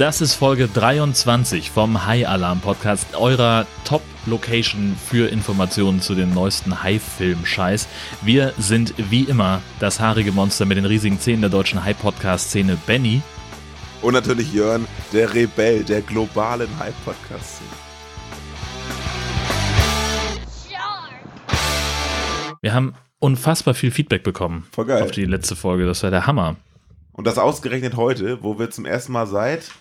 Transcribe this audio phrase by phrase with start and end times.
[0.00, 6.82] Das ist Folge 23 vom High Alarm Podcast, eurer Top-Location für Informationen zu den neuesten
[6.82, 7.86] High-Film-Scheiß.
[8.22, 13.20] Wir sind wie immer das haarige Monster mit den riesigen Zähnen der deutschen High-Podcast-Szene, Benny.
[14.00, 17.68] Und natürlich Jörn, der Rebell der globalen High-Podcast-Szene.
[22.62, 25.02] Wir haben unfassbar viel Feedback bekommen Voll geil.
[25.02, 25.84] auf die letzte Folge.
[25.84, 26.56] Das war der Hammer.
[27.12, 29.72] Und das ausgerechnet heute, wo wir zum ersten Mal seit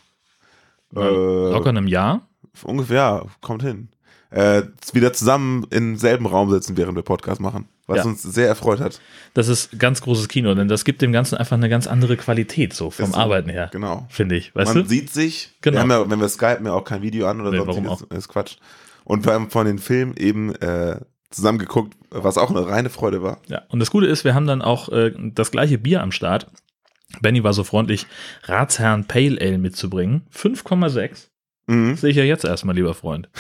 [0.95, 2.27] äh, Locker einem Jahr.
[2.63, 3.89] ungefähr, ja, kommt hin,
[4.31, 7.67] äh, wieder zusammen im selben Raum sitzen, während wir Podcast machen.
[7.87, 8.03] Was Ja.
[8.03, 9.01] uns sehr erfreut hat.
[9.33, 12.73] Das ist ganz großes Kino, denn das gibt dem Ganzen einfach eine ganz andere Qualität,
[12.73, 13.15] so vom Ist.
[13.15, 13.69] Arbeiten her.
[13.71, 14.05] Genau.
[14.09, 14.53] Finde ich.
[14.53, 14.89] Weißt Man du?
[14.89, 15.55] sieht sich.
[15.61, 15.77] Genau.
[15.77, 17.87] Wir haben ja, wenn wir skypen, ja auch kein Video an oder Nee, sonst warum
[18.11, 18.57] ist, ist Quatsch.
[19.05, 20.99] Und wir haben von den Filmen eben äh,
[21.31, 23.39] zusammen geguckt, was auch eine reine Freude war.
[23.47, 26.45] Ja, und das Gute ist, wir haben dann auch äh, das gleiche Bier am Start.
[27.21, 28.05] Benny war so freundlich,
[28.43, 30.21] Ratsherrn Pale Ale mitzubringen.
[30.33, 31.27] 5,6.
[31.67, 31.95] Mhm.
[31.95, 33.29] Sehe ich ja jetzt erstmal, lieber Freund.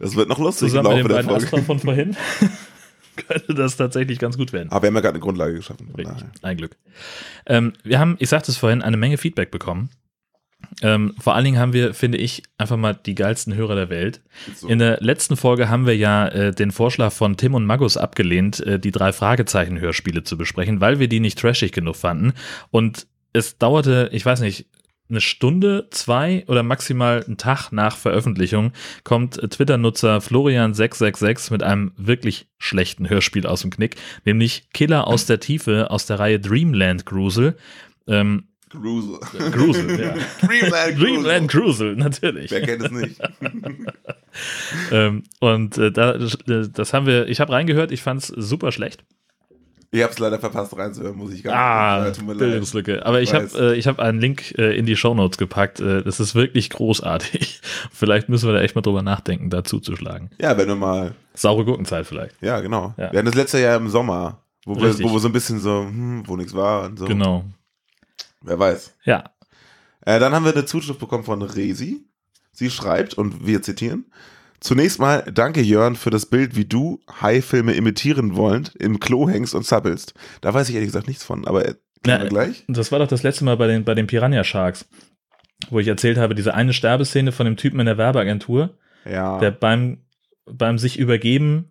[0.00, 1.30] Das wird noch lustig Zusammen mit den beiden.
[1.30, 2.16] Astra von vorhin
[3.26, 4.70] könnte das tatsächlich ganz gut werden.
[4.70, 5.92] Aber wir haben ja gerade eine Grundlage geschaffen.
[5.96, 6.76] Richtig, ein Glück.
[7.46, 9.90] Ähm, wir haben, ich sagte es vorhin, eine Menge Feedback bekommen.
[10.82, 14.20] Ähm, vor allen Dingen haben wir, finde ich, einfach mal die geilsten Hörer der Welt.
[14.54, 14.68] So.
[14.68, 18.60] In der letzten Folge haben wir ja äh, den Vorschlag von Tim und Magus abgelehnt,
[18.60, 22.32] äh, die drei Fragezeichen-Hörspiele zu besprechen, weil wir die nicht trashig genug fanden.
[22.70, 24.66] Und es dauerte, ich weiß nicht,
[25.10, 28.72] eine Stunde, zwei oder maximal einen Tag nach Veröffentlichung
[29.04, 35.40] kommt Twitter-Nutzer Florian666 mit einem wirklich schlechten Hörspiel aus dem Knick, nämlich Killer aus der
[35.40, 37.56] Tiefe aus der Reihe Dreamland Grusel.
[38.06, 39.18] Ähm, Grusel.
[39.50, 40.14] Grusel, ja.
[40.46, 40.94] Dreamland Grusel.
[40.98, 42.50] Dreamland Grusel, natürlich.
[42.50, 43.20] Wer kennt es nicht?
[44.92, 48.70] Ähm, und äh, da, äh, das haben wir, ich habe reingehört, ich fand es super
[48.70, 49.02] schlecht.
[49.90, 52.18] Ich habe es leider verpasst reinzuhören, muss ich gar Ah, nicht.
[52.18, 52.40] Tut mir leid.
[52.40, 53.06] Bildungslücke.
[53.06, 55.80] Aber ich habe äh, ich hab einen Link äh, in die Shownotes gepackt.
[55.80, 57.60] Äh, das ist wirklich großartig.
[57.92, 60.30] Vielleicht müssen wir da echt mal drüber nachdenken, da zuzuschlagen.
[60.40, 61.14] Ja, wenn du mal.
[61.34, 62.34] Saure Gurkenzeit vielleicht.
[62.42, 62.94] Ja, genau.
[62.98, 63.10] Ja.
[63.12, 65.84] Wir hatten das letzte Jahr im Sommer, wo wir, wo wir so ein bisschen so,
[65.84, 67.06] hm, wo nichts war und so.
[67.06, 67.44] Genau.
[68.42, 68.94] Wer weiß.
[69.04, 69.30] Ja.
[70.02, 72.04] Äh, dann haben wir eine Zuschrift bekommen von Resi.
[72.52, 74.06] Sie schreibt, und wir zitieren,
[74.60, 79.54] Zunächst mal danke Jörn für das Bild, wie du Hai-Filme imitieren wollend im Klo hängst
[79.54, 80.14] und zappelst.
[80.40, 82.64] Da weiß ich ehrlich gesagt nichts von, aber Na, wir gleich.
[82.66, 84.88] Das war doch das letzte Mal bei den, bei den Piranha Sharks,
[85.70, 88.76] wo ich erzählt habe, diese eine Sterbeszene von dem Typen in der Werbeagentur,
[89.08, 89.38] Ja.
[89.38, 90.02] der beim,
[90.44, 91.70] beim sich übergeben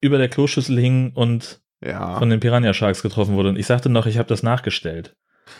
[0.00, 2.18] über der Kloschüssel hing und ja.
[2.18, 3.50] von den Piranha Sharks getroffen wurde.
[3.50, 5.14] Und ich sagte noch, ich habe das nachgestellt.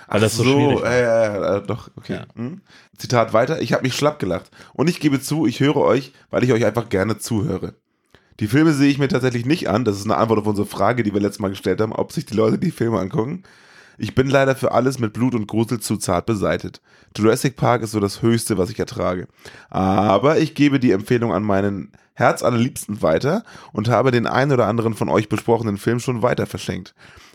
[0.08, 0.90] weil Ach das so schwierig war.
[0.90, 2.14] äh, äh, doch, okay.
[2.14, 2.26] Ja.
[2.34, 2.62] Hm.
[2.96, 4.50] Zitat weiter, ich habe mich schlapp gelacht.
[4.72, 7.74] Und ich gebe zu, ich höre euch, weil ich euch einfach gerne zuhöre.
[8.40, 9.84] Die Filme sehe ich mir tatsächlich nicht an.
[9.84, 12.26] Das ist eine Antwort auf unsere Frage, die wir letztes Mal gestellt haben, ob sich
[12.26, 13.44] die Leute die Filme angucken.
[13.98, 16.80] Ich bin leider für alles mit Blut und Grusel zu zart beseitet.
[17.16, 19.28] Jurassic Park ist so das Höchste, was ich ertrage.
[19.70, 24.94] Aber ich gebe die Empfehlung an meinen Herzallerliebsten weiter und habe den einen oder anderen
[24.94, 26.94] von euch besprochenen Film schon weiter verschenkt.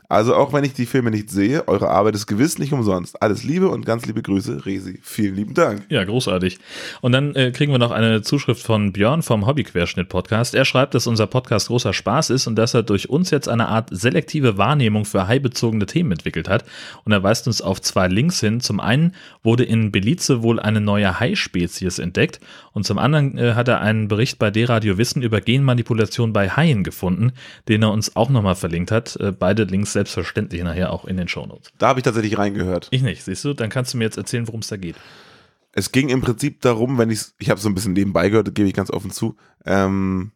[0.10, 3.22] Also auch wenn ich die Filme nicht sehe, eure Arbeit ist gewiss nicht umsonst.
[3.22, 5.00] Alles Liebe und ganz liebe Grüße, Resi.
[5.04, 5.86] Vielen lieben Dank.
[5.90, 6.58] Ja, großartig.
[7.02, 10.56] Und dann äh, kriegen wir noch eine Zuschrift von Björn vom Hobbyquerschnitt-Podcast.
[10.56, 13.68] Er schreibt, dass unser Podcast großer Spaß ist und dass er durch uns jetzt eine
[13.68, 16.66] Art selektive Wahrnehmung für haibezogene Themen entwickelt hat.
[17.06, 18.62] Und er weist uns auf zwei Links hin.
[18.62, 22.40] Zum einen wurde in Belize wohl eine neue Hai-Spezies entdeckt
[22.80, 26.84] und zum anderen äh, hat er einen Bericht bei D-Radio Wissen über Genmanipulation bei Haien
[26.84, 27.34] gefunden,
[27.68, 29.16] den er uns auch nochmal verlinkt hat.
[29.18, 31.72] Äh, beide Links selbstverständlich nachher auch in den Shownotes.
[31.78, 32.88] Da habe ich tatsächlich reingehört.
[32.92, 33.54] Ich nicht, siehst du?
[33.54, 34.96] Dann kannst du mir jetzt erzählen, worum es da geht.
[35.74, 38.68] Es ging im Prinzip darum, wenn ich ich habe so ein bisschen nebenbei gehört, gebe
[38.68, 40.32] ich ganz offen zu, ähm,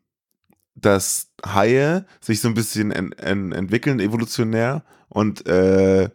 [0.76, 6.10] dass Haie sich so ein bisschen en, en, entwickeln evolutionär und äh,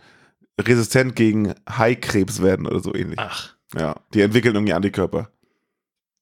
[0.61, 3.19] resistent gegen Haikrebs werden oder so ähnlich.
[3.19, 3.55] Ach.
[3.77, 5.31] Ja, die entwickeln irgendwie Antikörper.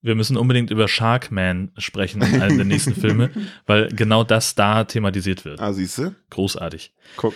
[0.07, 3.31] Wir müssen unbedingt über Sharkman sprechen in einem der nächsten Filme,
[3.67, 5.61] weil genau das da thematisiert wird.
[5.61, 6.15] Ah, siehst du?
[6.31, 6.95] Großartig.
[7.17, 7.35] Guck.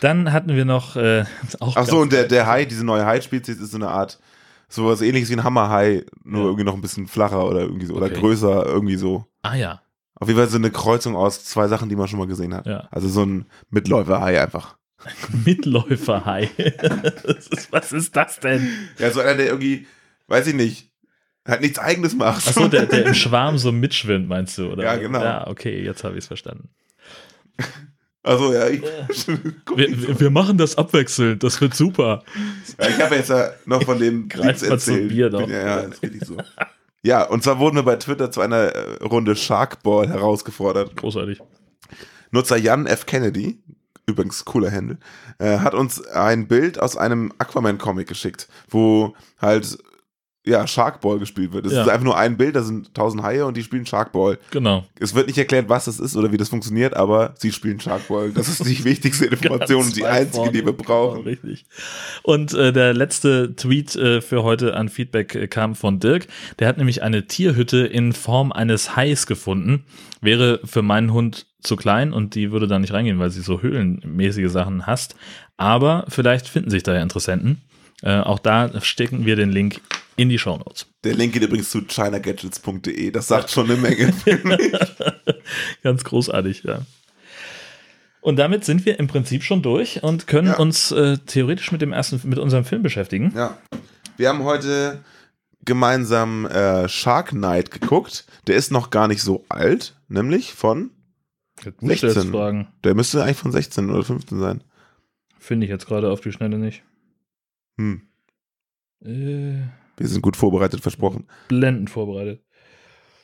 [0.00, 1.24] Dann hatten wir noch äh,
[1.58, 4.20] auch Ach so, und der, der Hai, diese neue Hai-Spezies ist so eine Art,
[4.68, 6.46] sowas ähnliches wie ein Hammerhai, nur Ja.
[6.46, 8.20] irgendwie noch ein bisschen flacher oder irgendwie so, oder Okay.
[8.20, 9.26] größer, irgendwie so.
[9.42, 9.82] Ah ja,
[10.14, 12.66] Auf jeden Fall so eine Kreuzung aus zwei Sachen, die man schon mal gesehen hat.
[12.66, 12.86] Ja.
[12.92, 14.76] Also so ein Mitläufer-Hai einfach.
[15.44, 16.48] Mitläuferhai.
[17.72, 18.68] Was ist das denn?
[18.98, 19.86] Ja, so einer, der irgendwie,
[20.28, 20.91] weiß ich nicht,
[21.46, 22.46] halt nichts eigenes macht.
[22.46, 24.70] Achso, der, der im Schwarm so mitschwimmt, meinst du?
[24.72, 24.84] Oder?
[24.84, 25.22] Ja, genau.
[25.22, 26.68] Ja, okay, jetzt habe ich es verstanden.
[28.24, 28.80] Also ja, ich,
[29.64, 32.22] Guck Wir, wir- machen das abwechselnd, das wird super.
[32.78, 35.08] ja, ich habe jetzt ja noch von dem zum erzählt.
[35.08, 35.48] Bier doch.
[35.48, 35.88] Ja, ja,
[36.24, 36.36] so.
[37.02, 40.94] Ja, und zwar wurden wir bei Twitter zu einer äh, Runde Sharkball herausgefordert.
[40.94, 41.40] Großartig.
[42.30, 43.06] Nutzer Jan F.
[43.06, 43.58] Kennedy
[44.06, 44.98] übrigens cooler Handle,
[45.38, 49.78] äh, hat uns ein Bild aus einem Aquaman-Comic geschickt, wo halt
[50.44, 51.66] ja, Sharkball gespielt wird.
[51.66, 51.82] Es Ja.
[51.82, 54.38] ist einfach nur ein Bild, da sind tausend Haie und die spielen Sharkball.
[54.50, 54.84] Genau.
[54.98, 58.30] Es wird nicht erklärt, was das ist oder wie das funktioniert, aber sie spielen Sharkball.
[58.32, 60.82] Das ist die wichtigste Information und die einzige, die wir vorne.
[60.82, 61.16] brauchen.
[61.18, 61.64] Genau, richtig.
[62.24, 66.26] Und äh, der letzte Tweet äh, für heute an Feedback äh, kam von Dirk.
[66.58, 69.84] Der hat nämlich eine Tierhütte in Form eines Hais gefunden.
[70.20, 73.62] Wäre für meinen Hund zu klein und die würde da nicht reingehen, weil sie so
[73.62, 75.14] höhlenmäßige Sachen hasst.
[75.56, 77.60] Aber vielleicht finden sich da ja Interessenten.
[78.02, 79.80] Äh, auch da stecken wir den Link
[80.16, 80.86] in die Show Notes.
[81.04, 83.10] Der Link geht übrigens zu chinagadgets.de.
[83.10, 84.12] Das sagt schon eine Menge.
[85.82, 86.82] Ganz großartig, ja.
[88.20, 90.58] Und damit sind wir im Prinzip schon durch und können Ja.
[90.58, 93.32] uns äh, theoretisch mit dem ersten, mit unserem Film beschäftigen.
[93.34, 93.56] ja.
[94.18, 95.02] Wir haben heute
[95.64, 98.26] gemeinsam äh, Shark Knight geguckt.
[98.46, 100.90] Der ist noch gar nicht so alt, nämlich von,
[101.64, 102.30] Jetzt musst du jetzt 16.
[102.32, 102.68] fragen.
[102.84, 104.62] der müsste eigentlich von 16 oder 15 sein.
[105.38, 106.82] Finde ich jetzt gerade auf die Schnelle nicht.
[107.78, 108.02] Hm.
[109.04, 109.66] Äh,
[109.96, 111.26] Wir sind gut vorbereitet, versprochen.
[111.48, 112.42] blendend vorbereitet.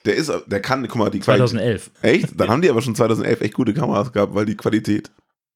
[0.04, 1.48] Der ist, der kann, guck mal, die Qualität.
[1.50, 1.90] 2011.
[2.02, 2.40] Echt?
[2.40, 5.10] Dann haben die aber schon 2011 echt gute Kameras gehabt, weil die Qualität,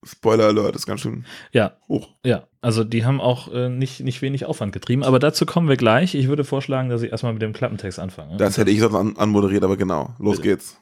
[0.05, 2.09] Spoiler Alert, ist ganz schön Ja, hoch.
[2.25, 2.47] ja.
[2.61, 6.15] Also die haben auch äh, nicht, nicht wenig Aufwand getrieben, aber dazu kommen wir gleich.
[6.15, 8.37] Ich würde vorschlagen, dass ich erstmal mit dem Klappentext anfange.
[8.37, 10.15] Das hätte ich sonst an, anmoderiert, aber genau.
[10.19, 10.49] Los Bitte.
[10.51, 10.77] geht's.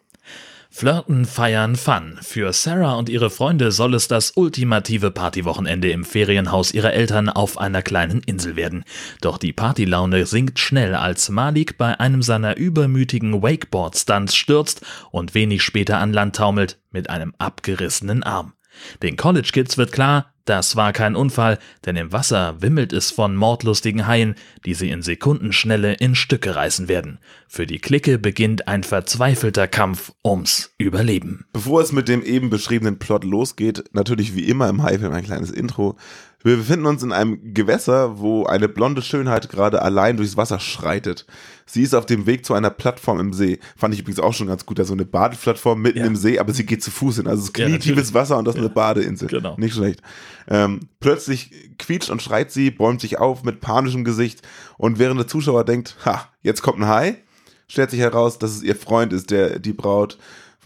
[0.72, 2.16] Flirten, feiern, Fun.
[2.22, 7.58] Für Sarah und ihre Freunde soll es das ultimative Partywochenende im Ferienhaus ihrer Eltern auf
[7.58, 8.84] einer kleinen Insel werden.
[9.20, 15.62] Doch die Partylaune sinkt schnell, als Malik bei einem seiner übermütigen Wakeboard-Stunts stürzt und wenig
[15.62, 18.54] später an Land taumelt mit einem abgerissenen Arm.
[19.02, 23.36] Den College Kids wird klar, das war kein Unfall, denn im Wasser wimmelt es von
[23.36, 24.34] mordlustigen Haien,
[24.64, 27.18] die sie in Sekundenschnelle in Stücke reißen werden.
[27.48, 31.46] Für die Clique beginnt ein verzweifelter Kampf ums Überleben.
[31.52, 35.50] Bevor es mit dem eben beschriebenen Plot losgeht, natürlich wie immer im Haifilm ein kleines
[35.50, 35.96] Intro.
[36.42, 41.26] Wir befinden uns in einem Gewässer, wo eine blonde Schönheit gerade allein durchs Wasser schreitet.
[41.66, 43.58] Sie ist auf dem Weg zu einer Plattform im See.
[43.76, 46.06] Fand ich übrigens auch schon ganz gut, da so eine Badeplattform mitten Ja.
[46.06, 47.26] im See, aber sie geht zu Fuß hin.
[47.26, 48.14] Also es ist Ja, knietiefes natürlich.
[48.14, 49.28] Wasser und das ist eine Badeinsel.
[49.28, 49.54] Genau.
[49.58, 50.00] Nicht schlecht.
[50.48, 54.40] Ähm, plötzlich quietscht und schreit sie, bäumt sich auf mit panischem Gesicht
[54.78, 57.18] und während der Zuschauer denkt, ha, jetzt kommt ein Hai,
[57.68, 60.16] stellt sich heraus, dass es ihr Freund ist, der die Braut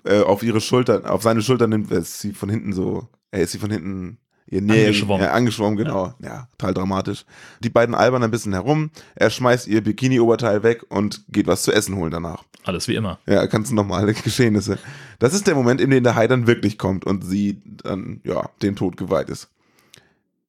[0.05, 3.51] äh, auf ihre Schultern, auf seine Schultern nimmt, ist sie von hinten so, er ist
[3.53, 5.25] sie von hinten ihr Nähe, Angeschwommen.
[5.27, 6.15] Ja, angeschwommen, genau.
[6.21, 6.49] Ja.
[6.59, 7.25] total dramatisch.
[7.61, 11.73] Die beiden albern ein bisschen herum, er schmeißt ihr Bikini-Oberteil weg und geht was zu
[11.73, 12.45] essen holen danach.
[12.65, 13.19] Alles wie immer.
[13.27, 14.79] Ja, ganz normale Geschehnisse.
[15.19, 18.49] Das ist der Moment, in dem der Hai dann wirklich kommt und sie dann, ja,
[18.63, 19.49] dem Tod geweiht ist.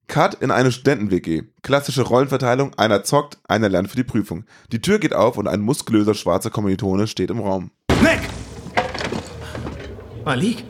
[0.08, 1.42] Cut in eine Studenten-WG.
[1.62, 4.44] Klassische Rollenverteilung, einer zockt, einer lernt für die Prüfung.
[4.70, 7.70] Die Tür geht auf und ein muskulöser schwarzer Kommilitone steht im Raum.
[8.02, 8.20] Nick!
[10.24, 10.64] Malik?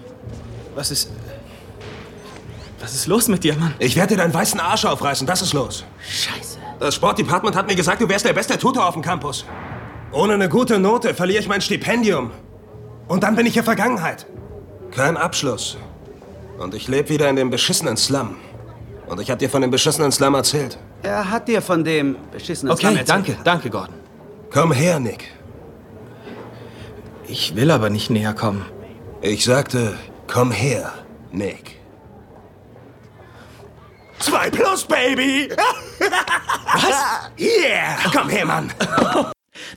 [0.74, 1.10] Was ist.
[2.86, 3.74] Was ist los mit dir, Mann?
[3.80, 5.84] Ich werde dir deinen weißen Arsch aufreißen, das ist los.
[6.08, 6.58] Scheiße.
[6.78, 9.44] Das Sportdepartment hat mir gesagt, du wärst der beste Tutor auf dem Campus.
[10.12, 12.30] Ohne eine gute Note verliere ich mein Stipendium.
[13.08, 14.26] Und dann bin ich in Vergangenheit.
[14.92, 15.76] Kein Abschluss.
[16.58, 18.36] Und ich lebe wieder in dem beschissenen Slum.
[19.08, 20.78] Und ich habe dir von dem beschissenen Slum erzählt.
[21.02, 23.08] Er hat dir von dem beschissenen Slum Okay, erzählt.
[23.26, 23.96] danke, danke, Gordon.
[24.52, 25.32] Komm her, Nick.
[27.26, 28.64] Ich will aber nicht näher kommen.
[29.22, 29.94] Ich sagte,
[30.28, 30.92] komm her,
[31.32, 31.75] Nick.
[34.18, 35.48] Zwei plus, Baby!
[35.98, 37.30] Was?
[37.38, 37.96] Yeah!
[38.12, 38.72] Komm her, Mann!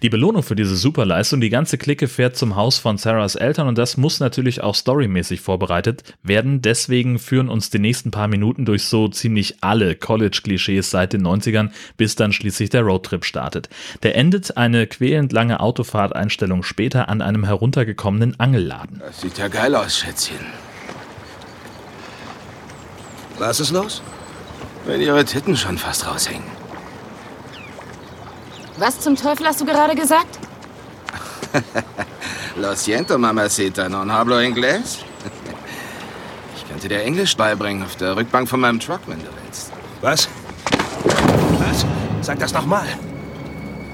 [0.02, 3.78] Die Belohnung für diese Superleistung, die ganze Clique fährt zum Haus von Sarahs Eltern und
[3.78, 6.62] das muss natürlich auch storymäßig vorbereitet werden.
[6.62, 11.72] Deswegen führen uns die nächsten paar Minuten durch so ziemlich alle College-Klischees seit den 90ern,
[11.98, 13.70] bis dann schließlich der Roadtrip startet.
[14.04, 19.02] Der endet eine quälend lange Autofahrteinstellung später an einem heruntergekommenen Angelladen.
[19.06, 20.40] Das sieht ja geil aus, Schätzchen.
[23.38, 24.02] Was ist los?
[24.86, 26.44] Wenn ihre Titten schon fast raushängen.
[28.78, 30.40] Was zum Teufel hast du gerade gesagt?
[32.56, 35.00] Lo siento, mamacita, non hablo inglés.
[36.56, 39.72] Ich könnte dir Englisch beibringen auf der Rückbank von meinem Truck, wenn du willst.
[40.02, 40.30] Was?
[41.58, 41.86] Was?
[42.22, 42.88] Sag das nochmal.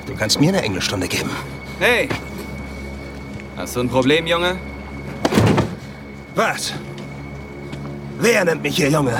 [0.06, 1.30] Du kannst mir eine Englischstunde geben.
[1.80, 2.10] Hey!
[3.56, 4.58] Hast du ein Problem, Junge?
[6.36, 6.74] Was?
[8.20, 9.16] Wer nennt mich hier Junge?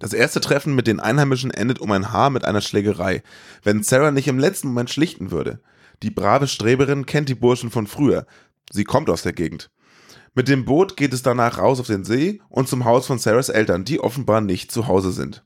[0.00, 3.22] Das erste Treffen mit den Einheimischen endet um ein Haar mit einer Schlägerei,
[3.64, 5.60] wenn Sarah nicht im letzten Moment schlichten würde.
[6.04, 8.24] Die brave Streberin kennt die Burschen von früher.
[8.70, 9.70] Sie kommt aus der Gegend.
[10.34, 13.48] Mit dem Boot geht es danach raus auf den See und zum Haus von Sarahs
[13.48, 15.44] Eltern, die offenbar nicht zu Hause sind.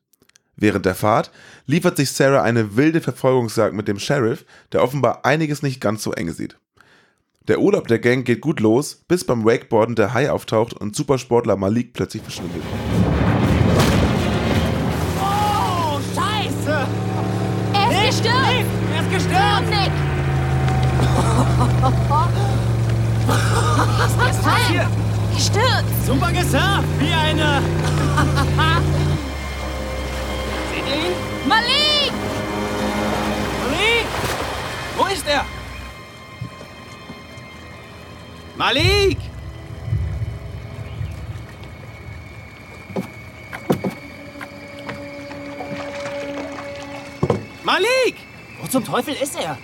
[0.54, 1.30] Während der Fahrt
[1.64, 6.12] liefert sich Sarah eine wilde Verfolgungsjagd mit dem Sheriff, der offenbar einiges nicht ganz so
[6.12, 6.58] enge sieht.
[7.48, 11.56] Der Urlaub der Gang geht gut los, bis beim Wakeboarden der Hai auftaucht und Supersportler
[11.56, 12.62] Malik plötzlich verschwindet.
[21.82, 21.90] Was
[24.30, 24.88] ist das hier?
[25.34, 26.06] Gestürzt.
[26.06, 27.60] Super gesagt, wie eine...
[30.70, 31.12] Seht ihr ihn?
[31.48, 32.12] Malik!
[33.64, 34.06] Malik!
[34.96, 35.44] Wo ist er?
[38.56, 39.18] Malik!
[47.64, 48.16] Malik!
[48.60, 49.58] Wo zum Teufel ist er?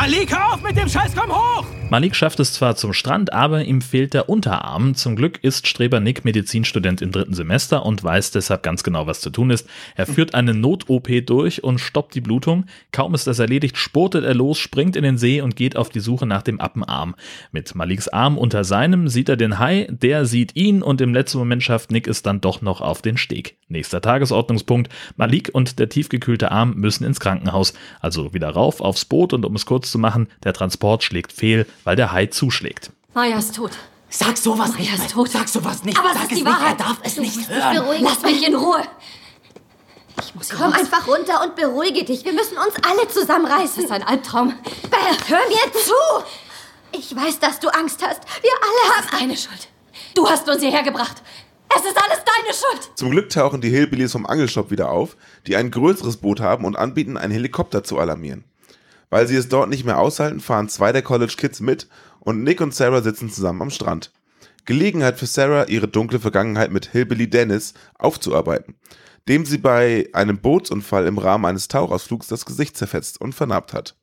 [0.00, 1.64] Malik, hör auf mit dem Scheiß, komm hoch!
[1.90, 4.94] Malik schafft es zwar zum Strand, aber ihm fehlt der Unterarm.
[4.94, 9.22] Zum Glück ist Streber Nick Medizinstudent im dritten Semester und weiß deshalb ganz genau, was
[9.22, 9.66] zu tun ist.
[9.96, 12.66] Er führt eine Not-OP durch und stoppt die Blutung.
[12.92, 16.00] Kaum ist das erledigt, spurtet er los, springt in den See und geht auf die
[16.00, 17.14] Suche nach dem Appenarm.
[17.52, 21.38] Mit Maliks Arm unter seinem sieht er den Hai, der sieht ihn und im letzten
[21.38, 23.56] Moment schafft Nick es dann doch noch auf den Steg.
[23.68, 24.92] Nächster Tagesordnungspunkt.
[25.16, 27.72] Malik und der tiefgekühlte Arm müssen ins Krankenhaus.
[28.00, 31.66] Also wieder rauf aufs Boot und um es kurz zu machen, der Transport schlägt fehl
[31.88, 32.90] weil der Hai zuschlägt.
[33.14, 33.70] Maya ist tot.
[34.10, 35.30] Sag sowas Maya ist tot.
[35.30, 35.98] Sag sowas nicht.
[35.98, 36.52] Aber es Sag ist es die nicht.
[36.52, 36.78] Wahrheit.
[36.78, 37.76] Er darf es Du nicht hören.
[37.76, 38.04] beruhigen.
[38.04, 38.82] Lass mich in Ruhe.
[40.20, 40.80] Ich muss Komm raus.
[40.80, 42.26] einfach runter und beruhige dich.
[42.26, 43.84] Wir müssen uns alle Das zusammenreißen.
[43.84, 44.48] ist ein Albtraum.
[44.82, 46.24] Beth, hör mir zu!
[46.92, 48.20] Ich weiß, dass du Angst hast.
[48.42, 49.20] Wir alle Das ist haben...
[49.20, 49.68] deine Schuld.
[50.14, 51.22] Du hast uns hierher gebracht.
[51.74, 52.98] Es ist alles deine Schuld.
[52.98, 55.16] Zum Glück tauchen die Hillbillies vom Angelshop wieder auf,
[55.46, 58.44] die ein größeres Boot haben und anbieten, einen Helikopter zu alarmieren.
[59.10, 61.88] Weil sie es dort nicht mehr aushalten, fahren zwei der College Kids mit
[62.20, 64.12] und Nick und Sarah sitzen zusammen am Strand.
[64.64, 68.74] Gelegenheit für Sarah, ihre dunkle Vergangenheit mit Hillbilly Dennis aufzuarbeiten,
[69.26, 73.96] dem sie bei einem Bootsunfall im Rahmen eines Tauchausflugs das Gesicht zerfetzt und vernarbt hat.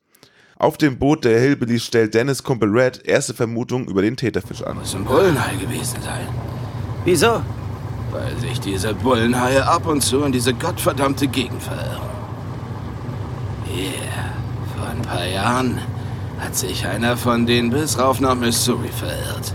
[0.58, 4.78] Auf dem Boot der Hillbillies stellt Dennis Kumpel Red erste Vermutungen über den Täterfisch an.
[4.78, 6.26] Muss ein Bullenhai gewesen sein.
[7.04, 7.42] Wieso?
[8.10, 12.00] Weil sich diese Bullenhaie ab und zu in diese gottverdammte Gegend verirren.
[13.68, 14.35] Yeah,
[14.86, 15.80] vor ein paar Jahren
[16.38, 19.52] hat sich einer von denen bis rauf nach Missouri verirrt.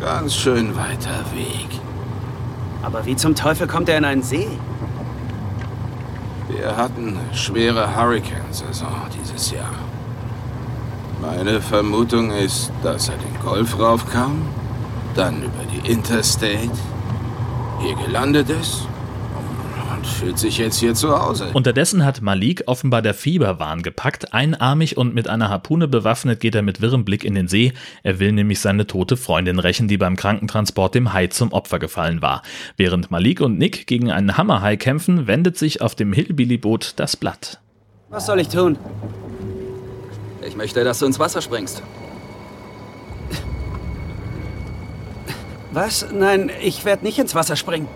[0.00, 1.68] Ganz schön weiter Weg.
[2.82, 4.48] Aber wie zum Teufel kommt er in einen See?
[6.48, 9.74] Wir hatten eine schwere Hurricane-Saison dieses Jahr.
[11.20, 14.42] Meine Vermutung ist, dass er den Golf raufkam,
[15.14, 16.70] dann über die Interstate,
[17.80, 18.88] hier gelandet ist
[20.04, 21.50] und fühlt sich jetzt hier zu Hause.
[21.52, 24.34] Unterdessen hat Malik offenbar der Fieberwahn gepackt.
[24.34, 27.72] Einarmig und mit einer Harpune bewaffnet geht er mit wirrem Blick in den See.
[28.02, 32.22] Er will nämlich seine tote Freundin rächen, die beim Krankentransport dem Hai zum Opfer gefallen
[32.22, 32.42] war.
[32.76, 37.60] Während Malik und Nick gegen einen Hammerhai kämpfen, wendet sich auf dem Hillbilly-Boot das Blatt.
[38.10, 38.78] Was soll ich tun?
[40.46, 41.82] Ich möchte, dass du ins Wasser springst.
[45.72, 46.06] Was?
[46.12, 47.88] Nein, ich werde nicht ins Wasser springen.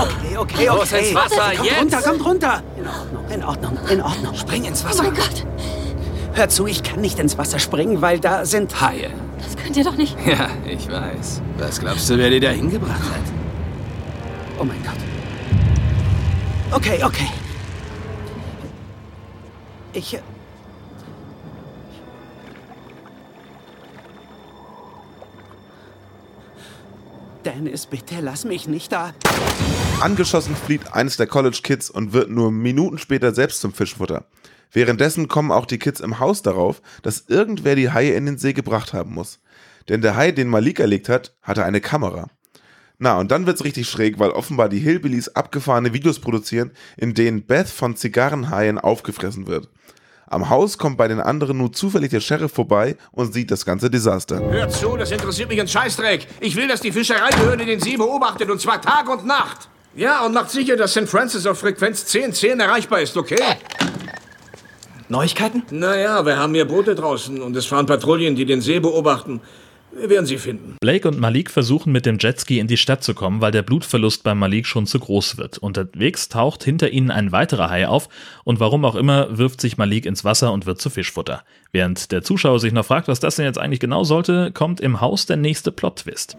[0.00, 0.66] Okay, okay, okay.
[0.66, 1.80] Los ins Wasser, kommt jetzt!
[1.80, 2.62] runter, kommt runter.
[2.76, 4.34] In Ordnung, in Ordnung, in Ordnung.
[4.34, 5.02] Spring ins Oh Wasser.
[5.04, 5.46] mein Gott.
[6.32, 8.80] Hör zu, ich kann nicht ins Wasser springen, weil da sind...
[8.80, 9.10] Haie.
[9.38, 10.16] Das könnt ihr doch nicht.
[10.26, 11.42] Ja, ich weiß.
[11.58, 13.22] Was glaubst du, wer dir da hingebracht hat?
[14.58, 14.94] Oh mein Gott.
[16.72, 17.28] Okay, okay.
[19.92, 20.14] Ich...
[20.14, 20.20] äh,
[27.44, 29.12] Dennis, bitte lass mich nicht da.
[30.00, 34.26] Angeschossen flieht eines der College Kids und wird nur Minuten später selbst zum Fischfutter.
[34.72, 38.52] Währenddessen kommen auch die Kids im Haus darauf, dass irgendwer die Haie in den See
[38.52, 39.40] gebracht haben muss.
[39.88, 42.28] Denn der Hai, den Malik erlegt hat, hatte eine Kamera.
[42.98, 47.44] Na, und dann wird's richtig schräg, weil offenbar die Hillbillies abgefahrene Videos produzieren, in denen
[47.46, 49.68] Beth von Zigarrenhaien aufgefressen wird.
[50.26, 53.90] Am Haus kommt bei den anderen nur zufällig der Sheriff vorbei und sieht das ganze
[53.90, 54.40] Desaster.
[54.40, 56.26] Hört zu, das interessiert mich ein Scheißdreck.
[56.40, 59.68] Ich will, dass die Fischereibehörde den See beobachtet, und zwar Tag und Nacht.
[59.96, 61.08] Ja, und macht sicher, dass St.
[61.08, 63.38] Francis auf Frequenz 1010 erreichbar ist, okay?
[65.08, 65.62] Neuigkeiten?
[65.70, 69.40] Naja, wir haben hier Boote draußen und es fahren Patrouillen, die den See beobachten.
[69.92, 70.76] Wir werden sie finden.
[70.80, 74.24] Blake und Malik versuchen mit dem Jetski in die Stadt zu kommen, weil der Blutverlust
[74.24, 75.58] bei Malik schon zu groß wird.
[75.58, 78.08] Unterwegs taucht hinter ihnen ein weiterer Hai auf
[78.42, 81.44] und warum auch immer wirft sich Malik ins Wasser und wird zu Fischfutter.
[81.70, 85.00] Während der Zuschauer sich noch fragt, was das denn jetzt eigentlich genau sollte, kommt im
[85.00, 86.36] Haus der nächste Plot-Twist.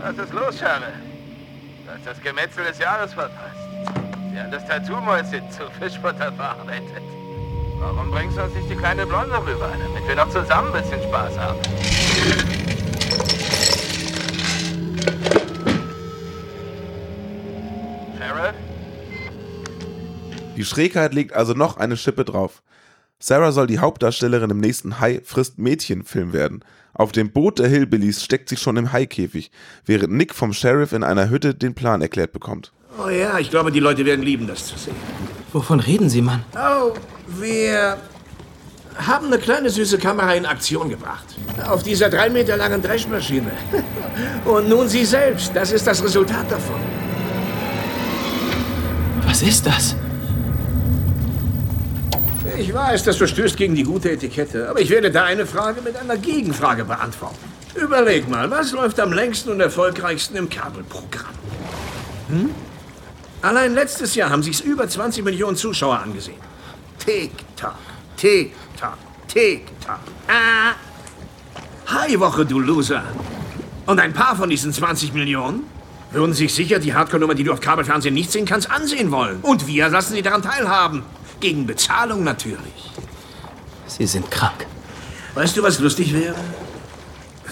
[0.00, 1.13] Was ist los, Charlie?
[2.04, 3.56] Das Gemetzel des Jahres verpasst.
[4.30, 7.02] Sie haben das Tattoo-Mäuschen zu Fischfutter verarbeitet.
[7.78, 11.02] Warum bringst du uns nicht die kleine Blonde rüber, damit wir noch zusammen ein bisschen
[11.02, 11.58] Spaß haben?
[20.56, 22.62] Die Schrägheit legt also noch eine Schippe drauf.
[23.26, 26.62] Sarah soll die Hauptdarstellerin im nächsten Hai frisst Mädchen Film werden.
[26.92, 29.50] Auf dem Boot der Hillbillies steckt sie schon im Haikäfig,
[29.86, 32.70] während Nick vom Sheriff in einer Hütte den Plan erklärt bekommt.
[33.02, 34.94] Oh ja, ich glaube, die Leute werden lieben, das zu sehen.
[35.54, 36.44] Wovon reden Sie, Mann?
[36.54, 36.92] Oh,
[37.40, 37.96] wir
[38.94, 41.24] haben eine kleine süße Kamera in Aktion gebracht.
[41.66, 43.52] Auf dieser drei Meter langen Dreschmaschine.
[44.44, 45.50] Und nun Sie selbst.
[45.56, 46.78] Das ist das Resultat davon.
[49.26, 49.96] Was ist das?
[52.56, 56.16] Ich weiß, das verstößt gegen die gute Etikette, aber ich werde deine Frage mit einer
[56.16, 57.36] Gegenfrage beantworten.
[57.74, 61.34] Überleg mal, was läuft am längsten und erfolgreichsten im Kabelprogramm?
[62.28, 62.50] Hm?
[63.42, 66.38] Allein letztes Jahr haben sich's über 20 Millionen Zuschauer angesehen.
[67.04, 67.74] Tick-Tock,
[68.16, 69.98] Tick-Tock, Tick-Tock.
[70.28, 70.74] Ah!
[71.86, 73.02] Hi-Woche, du Loser.
[73.86, 75.64] Und ein paar von diesen 20 Millionen
[76.12, 79.40] würden sich sicher die Hardcore-Nummer, die du auf Kabelfernsehen nicht sehen kannst, ansehen wollen.
[79.42, 81.02] Und wir lassen sie daran teilhaben.
[81.44, 82.90] Gegen Bezahlung natürlich.
[83.86, 84.66] Sie sind krank.
[85.34, 86.36] Weißt du, was lustig wäre?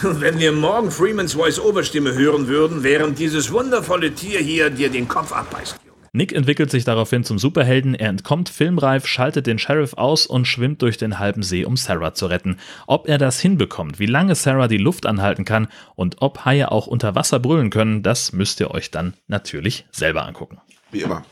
[0.01, 5.31] Wenn wir morgen Freemans Voice-Oberstimme hören würden, während dieses wundervolle Tier hier dir den Kopf
[5.31, 5.77] abbeißt.
[6.15, 10.81] Nick entwickelt sich daraufhin zum Superhelden, er entkommt filmreif, schaltet den Sheriff aus und schwimmt
[10.81, 12.57] durch den halben See, um Sarah zu retten.
[12.87, 16.87] Ob er das hinbekommt, wie lange Sarah die Luft anhalten kann und ob Haie auch
[16.87, 20.63] unter Wasser brüllen können, das müsst ihr euch dann natürlich selber angucken.
[20.91, 21.27] Wie immer.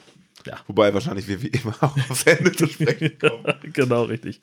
[0.47, 0.59] Ja.
[0.67, 3.45] Wobei wahrscheinlich wir wie immer auch aufs Ende zu sprechen kommen.
[3.73, 4.41] genau, richtig.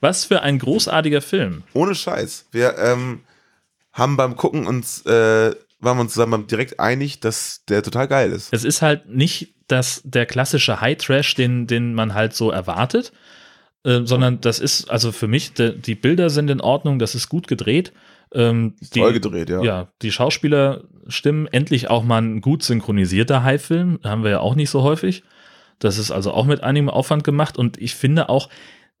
[0.00, 1.62] Was für ein großartiger Film.
[1.72, 2.46] Ohne Scheiß.
[2.52, 3.20] Wir ähm,
[3.92, 8.32] haben beim Gucken uns, äh, waren wir uns zusammen direkt einig, dass der total geil
[8.32, 8.52] ist.
[8.52, 13.12] Es ist halt nicht das, der klassische High-Trash, den, den man halt so erwartet,
[13.84, 17.28] äh, sondern das ist, also für mich, de, die Bilder sind in Ordnung, das ist
[17.28, 17.92] gut gedreht.
[18.34, 19.62] Ähm, die, Toll gedreht, ja.
[19.62, 21.46] Ja, die Schauspieler stimmen.
[21.46, 24.00] Endlich auch mal ein gut synchronisierter High-Film.
[24.04, 25.22] Haben wir ja auch nicht so häufig.
[25.78, 28.48] Das ist also auch mit einigem Aufwand gemacht und ich finde auch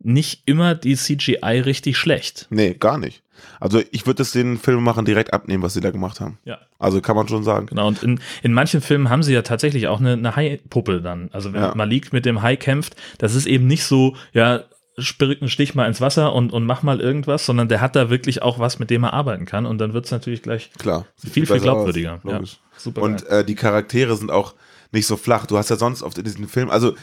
[0.00, 2.48] nicht immer die CGI richtig schlecht.
[2.50, 3.22] Nee, gar nicht.
[3.60, 6.38] Also ich würde es den Filmemachern direkt abnehmen, was sie da gemacht haben.
[6.44, 6.58] Ja.
[6.78, 7.66] Also kann man schon sagen.
[7.66, 11.28] Genau, und in, in manchen Filmen haben sie ja tatsächlich auch eine, eine Hai-Puppe dann.
[11.32, 11.74] Also wenn Ja.
[11.74, 14.64] Malik mit dem Hai kämpft, das ist eben nicht so, ja,
[14.98, 18.10] spir- einen Stich mal ins Wasser und, und mach mal irgendwas, sondern der hat da
[18.10, 19.66] wirklich auch was, mit dem er arbeiten kann.
[19.66, 21.06] Und dann wird es natürlich gleich Klar.
[21.16, 21.62] Viel, viel besser aus.
[21.62, 22.20] glaubwürdiger.
[22.24, 22.40] Ja,
[22.76, 23.02] super.
[23.02, 24.54] Und äh, die Charaktere sind auch
[24.92, 25.46] nicht so flach.
[25.46, 26.94] Du hast ja sonst oft in diesen Filmen, also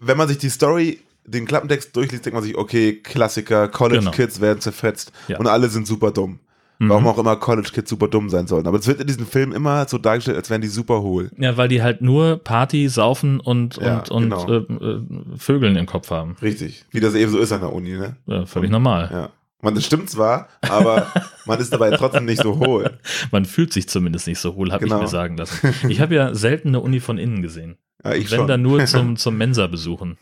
[0.00, 4.10] wenn man sich die Story, den Klappentext durchliest, denkt man sich, okay, Klassiker, College Genau.
[4.10, 5.38] Kids werden zerfetzt Ja.
[5.38, 6.40] und alle sind super dumm.
[6.88, 8.66] Warum auch immer College Kids super dumm sein sollten.
[8.68, 11.30] Aber es wird in diesem Film immer so dargestellt, als wären die super hohl.
[11.38, 14.48] ja, weil die halt nur Party, Saufen und, Ja, und, und genau.
[14.48, 15.02] äh, äh,
[15.36, 16.36] Vögeln im Kopf haben.
[16.42, 16.84] Richtig.
[16.90, 18.16] Wie das eben so ist an der Uni, ne?
[18.26, 19.08] Ja, völlig normal.
[19.12, 19.28] Ja.
[19.64, 21.06] Man, das stimmt zwar, aber
[21.46, 22.98] man ist dabei trotzdem nicht so hohl.
[23.30, 24.96] Man fühlt sich zumindest nicht so wohl, habe Genau.
[24.96, 25.72] ich mir sagen lassen.
[25.88, 27.76] Ich habe ja selten eine Uni von innen gesehen.
[28.04, 28.48] Ja, ich Wenn schon.
[28.48, 30.16] dann nur zum, zum Mensa besuchen.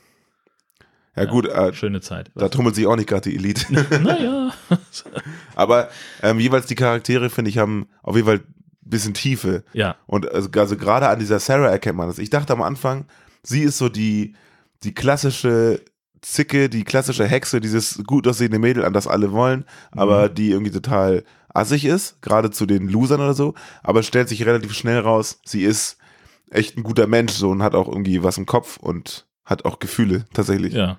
[1.17, 2.31] Ja, gut, äh, Schöne Zeit.
[2.35, 3.67] da tummelt sich auch nicht gerade die Elite.
[4.03, 4.53] Naja.
[5.55, 5.89] Aber
[6.23, 9.65] ähm, jeweils die Charaktere, finde ich, haben auf jeden Fall ein bisschen Tiefe.
[9.73, 9.97] Ja.
[10.07, 12.19] Und also, also gerade an dieser Sarah erkennt man das.
[12.19, 13.07] Ich dachte am Anfang,
[13.43, 14.35] sie ist so die,
[14.83, 15.83] die klassische
[16.23, 20.73] Zicke, die klassische Hexe, dieses gut aussehende Mädel, an das alle wollen, aber die irgendwie
[20.73, 23.55] total assig ist, gerade zu den Losern oder so.
[23.83, 25.97] Aber stellt sich relativ schnell raus, sie ist
[26.51, 29.81] echt ein guter Mensch so und hat auch irgendwie was im Kopf und hat auch
[29.81, 30.73] Gefühle tatsächlich.
[30.73, 30.99] Ja.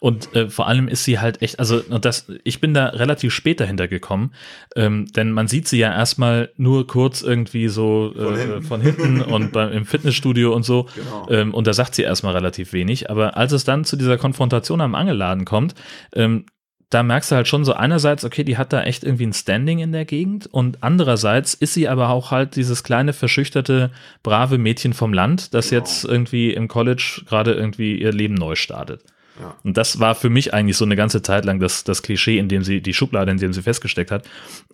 [0.00, 3.60] Und äh, vor allem ist sie halt echt, also das, ich bin da relativ spät
[3.60, 4.32] dahinter gekommen,
[4.74, 8.62] ähm, denn man sieht sie ja erstmal nur kurz irgendwie so äh, Von hinten.
[8.62, 10.86] von hinten und beim, im Fitnessstudio und so.
[10.94, 11.28] Genau.
[11.30, 13.10] Ähm, und da sagt sie erstmal relativ wenig.
[13.10, 15.74] Aber als es dann zu dieser Konfrontation am Angelladen kommt,
[16.14, 16.46] ähm,
[16.90, 19.80] da merkst du halt schon so einerseits, okay, die hat da echt irgendwie ein Standing
[19.80, 23.90] in der Gegend und andererseits ist sie aber auch halt dieses kleine, verschüchterte,
[24.22, 25.80] brave Mädchen vom Land, das Genau.
[25.80, 29.02] jetzt irgendwie im College gerade irgendwie ihr Leben neu startet.
[29.40, 29.54] Ja.
[29.64, 32.48] Und das war für mich eigentlich so eine ganze Zeit lang das, das Klischee, in
[32.48, 34.24] dem sie, die Schublade, in dem sie festgesteckt hat.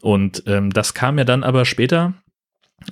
[0.01, 2.15] Und ähm, das kam ja dann aber später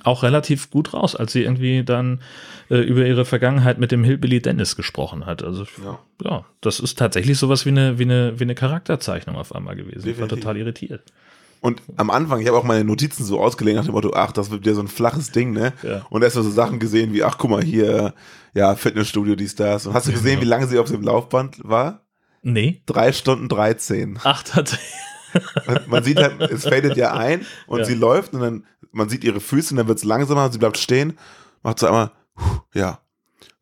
[0.03, 2.21] auch relativ gut raus, als sie irgendwie dann
[2.69, 5.43] äh, über ihre Vergangenheit mit dem Hillbilly Dennis gesprochen hat.
[5.43, 5.99] Also Ja.
[6.23, 10.09] ja, das ist tatsächlich sowas wie eine, wie eine, wie eine Charakterzeichnung auf einmal gewesen.
[10.09, 11.03] Ich war total irritiert.
[11.61, 14.49] Und am Anfang, ich habe auch meine Notizen so ausgelegt nach dem Motto, ach, das
[14.49, 15.73] wird wieder so ein flaches Ding, ne?
[15.83, 16.05] Ja.
[16.09, 18.15] Und erst mal so Sachen gesehen wie, ach, guck mal hier,
[18.55, 19.85] ja, Fitnessstudio, dies, das.
[19.85, 22.01] Und hast du gesehen, wie lange sie auf dem Laufband war?
[22.41, 22.81] Nee.
[22.87, 24.17] Drei Stunden 13.
[24.23, 24.89] Ach, tatsächlich.
[25.67, 27.85] Und man sieht halt, es fadet ja ein und Ja.
[27.85, 30.77] sie läuft und dann, man sieht ihre Füße und dann wird es langsamer sie bleibt
[30.77, 31.17] stehen,
[31.63, 32.11] macht so einmal,
[32.73, 32.99] ja,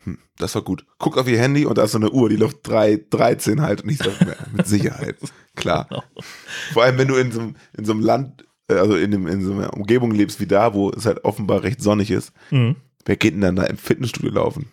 [0.04, 0.86] hm, das war gut.
[0.98, 3.84] Guckt auf ihr Handy und da ist so eine Uhr, die läuft 3, 13 halt
[3.84, 4.12] und ich ja,
[4.54, 5.18] mit Sicherheit,
[5.56, 5.88] klar.
[6.74, 9.28] Vor allem, wenn du in so, einem- in so einem Land, äh, also in, dem,
[9.28, 12.76] in so einer Umgebung lebst wie da, wo es halt offenbar recht sonnig ist, Mhm.
[13.06, 14.72] wer geht denn dann da im Fitnessstudio laufen?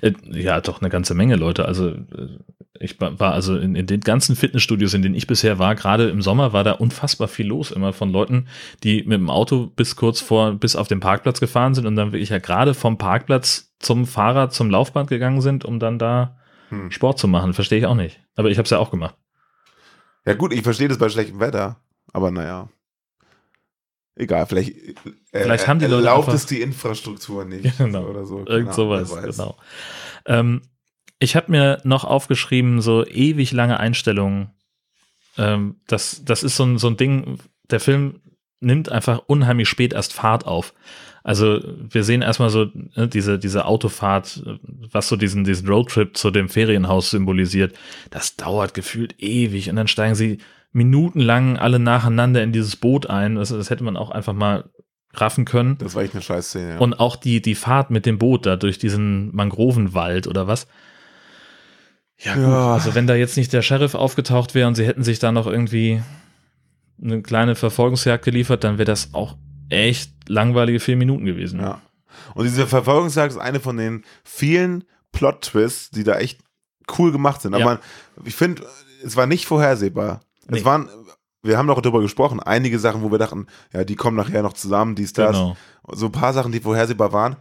[0.00, 1.64] Äh, Ja, doch eine ganze Menge Leute.
[1.66, 2.38] Also äh,
[2.78, 6.20] ich war also in, in den ganzen Fitnessstudios, in denen ich bisher war, gerade im
[6.20, 8.48] Sommer war da unfassbar viel los, immer von Leuten,
[8.82, 12.12] die mit dem Auto bis kurz vor, bis auf den Parkplatz gefahren sind und dann
[12.12, 16.36] wirklich ja gerade vom Parkplatz zum Fahrrad, zum Laufband gegangen sind, um dann da
[16.68, 16.90] Hm.
[16.90, 17.54] Sport zu machen.
[17.54, 18.20] Verstehe ich auch nicht.
[18.34, 19.14] Aber ich habe es ja auch gemacht.
[20.26, 21.76] Ja, gut, ich verstehe das bei schlechtem Wetter,
[22.12, 22.68] aber naja.
[24.16, 24.94] Egal, vielleicht, äh,
[25.42, 28.04] Vielleicht haben die Leute erlaubt es die Infrastruktur nicht Genau.
[28.06, 28.38] oder so.
[28.46, 29.56] Irgend Ahnung, sowas, genau.
[30.24, 30.62] Ähm,
[31.18, 34.50] ich habe mir noch aufgeschrieben, so ewig lange Einstellungen.
[35.36, 37.38] Ähm, das, das ist so ein, so ein Ding,
[37.70, 38.20] der Film
[38.60, 40.72] nimmt einfach unheimlich spät erst Fahrt auf.
[41.22, 44.58] Also wir sehen erstmal so ne, diese, diese Autofahrt, äh,
[44.92, 47.76] was so diesen, diesen Roadtrip zu dem Ferienhaus symbolisiert.
[48.10, 50.38] Das dauert gefühlt ewig und dann steigen sie
[50.72, 53.36] minutenlang alle nacheinander in dieses Boot ein.
[53.36, 54.68] Das, das hätte man auch einfach mal
[55.14, 55.78] raffen können.
[55.78, 56.78] Das war echt eine Scheißszene, ja.
[56.78, 60.66] Und auch die, die Fahrt mit dem Boot da durch diesen Mangrovenwald oder was.
[62.18, 62.42] Ja, gut.
[62.44, 62.74] Ja.
[62.74, 65.46] Also, wenn da jetzt nicht der Sheriff aufgetaucht wäre und sie hätten sich da noch
[65.46, 66.02] irgendwie
[67.02, 69.36] eine kleine Verfolgungsjagd geliefert, dann wäre das auch
[69.68, 71.60] echt langweilige vier Minuten gewesen.
[71.60, 71.80] Ja.
[72.34, 76.40] Und diese Verfolgungsjagd ist eine von den vielen Plot-Twists, die da echt
[76.98, 77.54] cool gemacht sind.
[77.54, 77.66] Aber Ja.
[77.66, 77.78] man,
[78.24, 78.62] ich finde,
[79.04, 80.20] es war nicht vorhersehbar.
[80.48, 80.58] Nee.
[80.58, 80.88] Es waren,
[81.42, 84.52] wir haben doch darüber gesprochen, einige Sachen, wo wir dachten, ja, die kommen nachher noch
[84.52, 85.32] zusammen, dies, das.
[85.32, 85.56] Genau.
[85.92, 87.36] So ein paar Sachen, die vorhersehbar waren.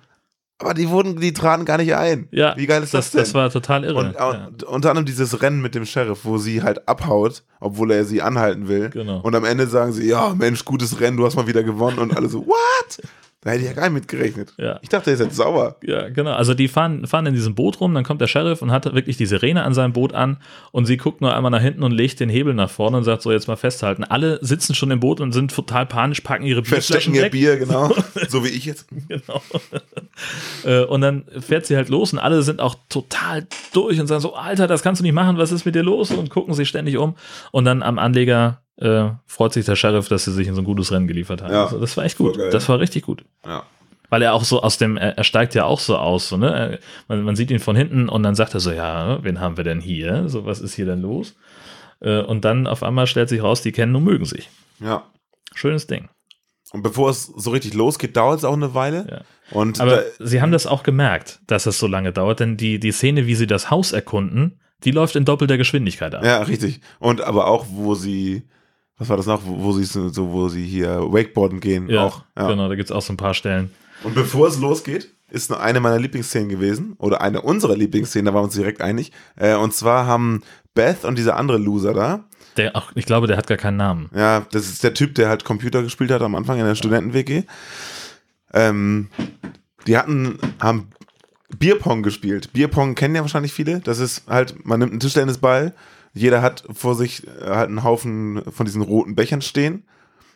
[0.58, 2.30] Aber die wurden, die traten gar nicht ein.
[2.32, 3.22] Ja, Wie geil ist das, das, denn?
[3.22, 4.00] das war total irre.
[4.00, 4.50] und, ja.
[4.68, 8.70] unter anderem dieses Rennen mit dem Sheriff, wo sie halt abhaut, obwohl er sie anhalten
[8.70, 8.90] will.
[8.90, 9.20] Genau.
[9.20, 12.00] Und am Ende sagen sie, ja, Mensch, gutes Rennen, du hast mal wieder gewonnen.
[12.00, 13.02] Und alle so, what?
[13.46, 14.56] Da hätte ich ja gar nicht mitgerechnet.
[14.58, 14.80] Ja.
[14.82, 15.76] Ich dachte, er ist jetzt sauer.
[15.84, 16.32] Ja, genau.
[16.32, 19.18] Also die fahren, fahren in diesem Boot rum, dann kommt der Sheriff und hat wirklich
[19.18, 20.38] die Sirene an seinem Boot an
[20.72, 23.22] und sie guckt nur einmal nach hinten und legt den Hebel nach vorne und sagt
[23.22, 24.04] so, jetzt mal festhalten.
[24.04, 27.30] Alle sitzen schon im Boot und sind total panisch, packen ihre Verstecken Bierflaschen ihr.
[27.30, 27.94] Bier, genau.
[28.30, 28.88] so wie ich jetzt.
[29.08, 29.42] Genau.
[30.64, 34.22] Äh, und dann fährt sie halt los und alle sind auch total durch und sagen
[34.22, 36.10] so, Alter, das kannst du nicht machen, was ist mit dir los?
[36.12, 37.16] Und gucken sich ständig um.
[37.52, 40.66] Und dann am Anleger äh, freut sich der Sheriff, dass sie sich in so ein
[40.66, 41.54] gutes Rennen geliefert haben.
[41.54, 42.38] Ja, also das war echt gut.
[42.38, 43.24] Das war richtig gut.
[43.46, 43.64] Ja.
[44.10, 46.80] Weil er auch so aus dem, er, steigt ja auch so aus, so, ne?
[47.08, 49.64] Man, man sieht ihn von hinten und dann sagt er so, ja, wen haben wir
[49.64, 50.30] denn hier?
[50.30, 51.36] So, was ist hier denn los?
[52.02, 54.50] Äh, und dann auf einmal stellt sich raus, die kennen und mögen sich.
[54.80, 55.04] ja.
[55.54, 56.10] Schönes Ding.
[56.74, 59.08] Und bevor es so richtig losgeht, dauert es auch eine Weile.
[59.10, 59.58] Ja.
[59.58, 62.92] Und Aber sie haben das auch gemerkt, dass es so lange dauert, denn die, die
[62.92, 66.26] Szene, wie sie das Haus erkunden, die läuft in doppelter Geschwindigkeit ab.
[66.26, 66.82] ja, richtig.
[67.00, 68.44] Und aber auch, wo sie,
[68.98, 72.24] was war das noch, wo, wo sie so, wo sie hier Wakeboarden gehen, Ja, auch.
[72.38, 72.48] Ja.
[72.48, 73.72] genau, da gibt es auch so ein paar Stellen.
[74.04, 78.34] Und bevor es losgeht, ist nur eine meiner Lieblingsszenen gewesen, oder eine unserer Lieblingsszenen, da
[78.34, 79.12] waren wir uns direkt einig.
[79.36, 80.42] Äh, und zwar haben
[80.76, 82.26] Beth und dieser andere Loser da,
[82.58, 84.10] Der, auch, ich glaube, der hat gar keinen Namen.
[84.16, 87.44] ja, das ist der Typ, der halt Computer gespielt hat am Anfang in der Studenten-WG.
[88.54, 89.10] Ähm,
[89.88, 90.90] die hatten, haben
[91.58, 92.52] Bierpong gespielt.
[92.54, 93.80] Bierpong kennen ja wahrscheinlich viele.
[93.82, 95.74] Das ist halt, man nimmt einen Tischtennisball,
[96.16, 99.84] jeder hat vor sich halt einen Haufen von diesen roten Bechern stehen.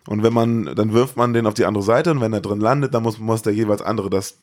[0.07, 2.59] Und wenn man, dann wirft man den auf die andere Seite und wenn er drin
[2.59, 4.37] landet, dann muss, muss der jeweils andere das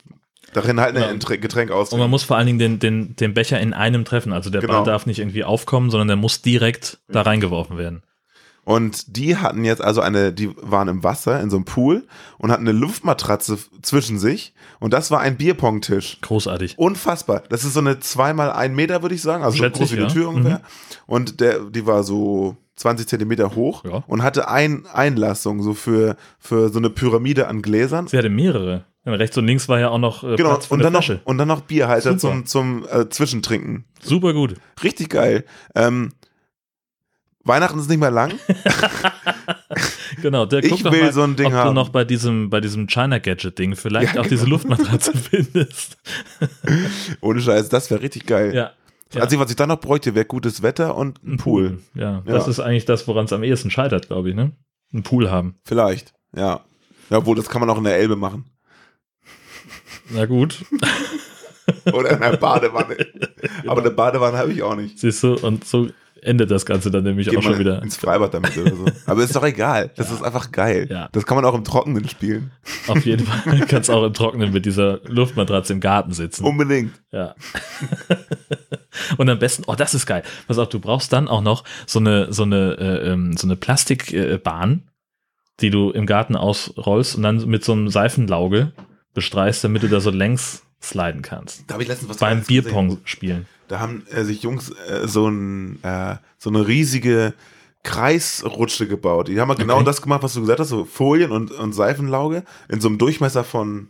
[0.53, 2.03] darin halt ein Getränk- Getränk Und austrinken.
[2.03, 4.31] man muss vor allen Dingen den, den, den Becher in einem treffen.
[4.33, 4.73] Also der Genau.
[4.75, 8.01] Ball darf nicht irgendwie aufkommen, sondern der muss direkt da reingeworfen werden.
[8.67, 12.05] Und die hatten jetzt also eine, die waren im Wasser in so einem Pool
[12.37, 16.17] und hatten eine Luftmatratze zwischen sich und das war ein Bierpongtisch.
[16.21, 16.77] Großartig.
[16.77, 17.43] Unfassbar.
[17.47, 19.95] Das ist so eine zweimal ein Meter, würde ich sagen, also so Schätze groß wie
[19.95, 20.11] eine ja.
[20.13, 20.61] Tür ungefähr.
[21.05, 24.03] Und der, die war so 20 Zentimeter hoch Ja.
[24.05, 28.07] und hatte ein Einlassung so für, für so eine Pyramide an Gläsern.
[28.07, 28.83] Sie hatte mehrere.
[29.05, 30.91] Ja, rechts und links war ja auch noch äh, Genau, Platz für und eine dann,
[30.93, 31.21] noch, Flasche.
[31.23, 32.19] und dann noch Bierhalter Super.
[32.19, 33.85] zum, zum äh, Zwischentrinken.
[34.01, 34.55] Super gut.
[34.83, 35.45] Richtig geil.
[35.73, 36.11] Ähm,
[37.47, 38.33] Weihnachten ist nicht mehr lang.
[40.21, 41.75] Genau, der Ich guck doch will mal, so ein Ding ob du haben.
[41.75, 44.55] noch bei diesem, bei diesem China-Gadget-Ding vielleicht Ja, auch diese genau.
[44.55, 45.97] Luftmatratze findest.
[47.21, 48.55] Ohne Scheiß, das wäre richtig geil.
[48.55, 48.71] Ja.
[49.11, 51.79] Das Einzige, was ich dann noch bräuchte, wäre gutes Wetter und ein Pool.
[51.93, 52.33] Ja, Ja.
[52.33, 54.53] das ist eigentlich das, woran es am ehesten scheitert, glaube ich, ne?
[54.93, 55.55] Ein Pool haben.
[55.65, 56.61] Vielleicht, ja.
[57.09, 58.45] Ja, obwohl, das kann man auch in der Elbe machen.
[60.09, 60.63] Na gut.
[61.93, 62.95] Oder in einer Badewanne.
[63.67, 64.97] Aber eine Badewanne habe ich auch nicht.
[64.99, 65.89] Siehst du, und so
[66.21, 67.81] endet das Ganze dann nämlich Geht auch schon wieder.
[67.81, 68.85] ins Freibad damit oder so.
[69.05, 69.91] Aber ist doch egal.
[69.95, 70.87] Das ist einfach geil.
[70.89, 71.09] Ja.
[71.11, 72.51] Das kann man auch im Trockenen spielen.
[72.87, 76.43] Auf jeden Fall kannst auch im Trockenen mit dieser Luftmatratze im Garten sitzen.
[76.45, 76.93] Unbedingt.
[77.11, 77.35] Ja.
[79.17, 80.23] Und am besten, oh, das ist geil.
[80.47, 83.55] Pass auf, du brauchst dann auch noch so eine, so eine, äh, ähm, so eine
[83.55, 84.89] Plastikbahn,
[85.59, 88.73] die du im Garten ausrollst und dann mit so einem Seifenlauge
[89.13, 91.63] bestreichst, damit du da so längs sliden kannst.
[91.67, 92.43] Da habe ich letztens was Beim.
[92.43, 93.45] Bierpong spielen.
[93.67, 97.33] Da haben äh, sich Jungs äh, so, ein, äh, so eine riesige
[97.83, 99.27] Kreisrutsche gebaut.
[99.29, 99.85] Die haben halt genau Okay.
[99.85, 103.43] das gemacht, was du gesagt hast, so Folien und, und Seifenlauge in so einem Durchmesser
[103.43, 103.89] von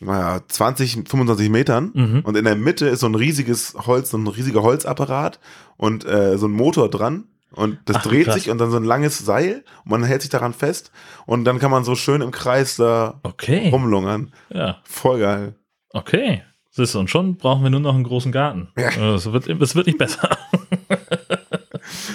[0.00, 1.90] naja, 20, 25 Metern.
[1.94, 2.20] Mhm.
[2.24, 5.40] Und in der Mitte ist so ein riesiges Holz, so ein riesiger Holzapparat
[5.76, 7.24] und äh, so ein Motor dran.
[7.52, 8.34] Und das Ach, dreht krass.
[8.34, 10.90] sich und dann so ein langes Seil und man hält sich daran fest
[11.24, 13.70] und dann kann man so schön im Kreis da Okay.
[13.70, 14.32] rumlungern.
[14.50, 15.54] Ja, Voll geil.
[15.92, 16.42] okay.
[16.76, 18.68] Siehst du, und schon brauchen wir nur noch einen großen Garten.
[18.76, 19.14] Ja.
[19.14, 20.36] Es wird, es wird nicht besser.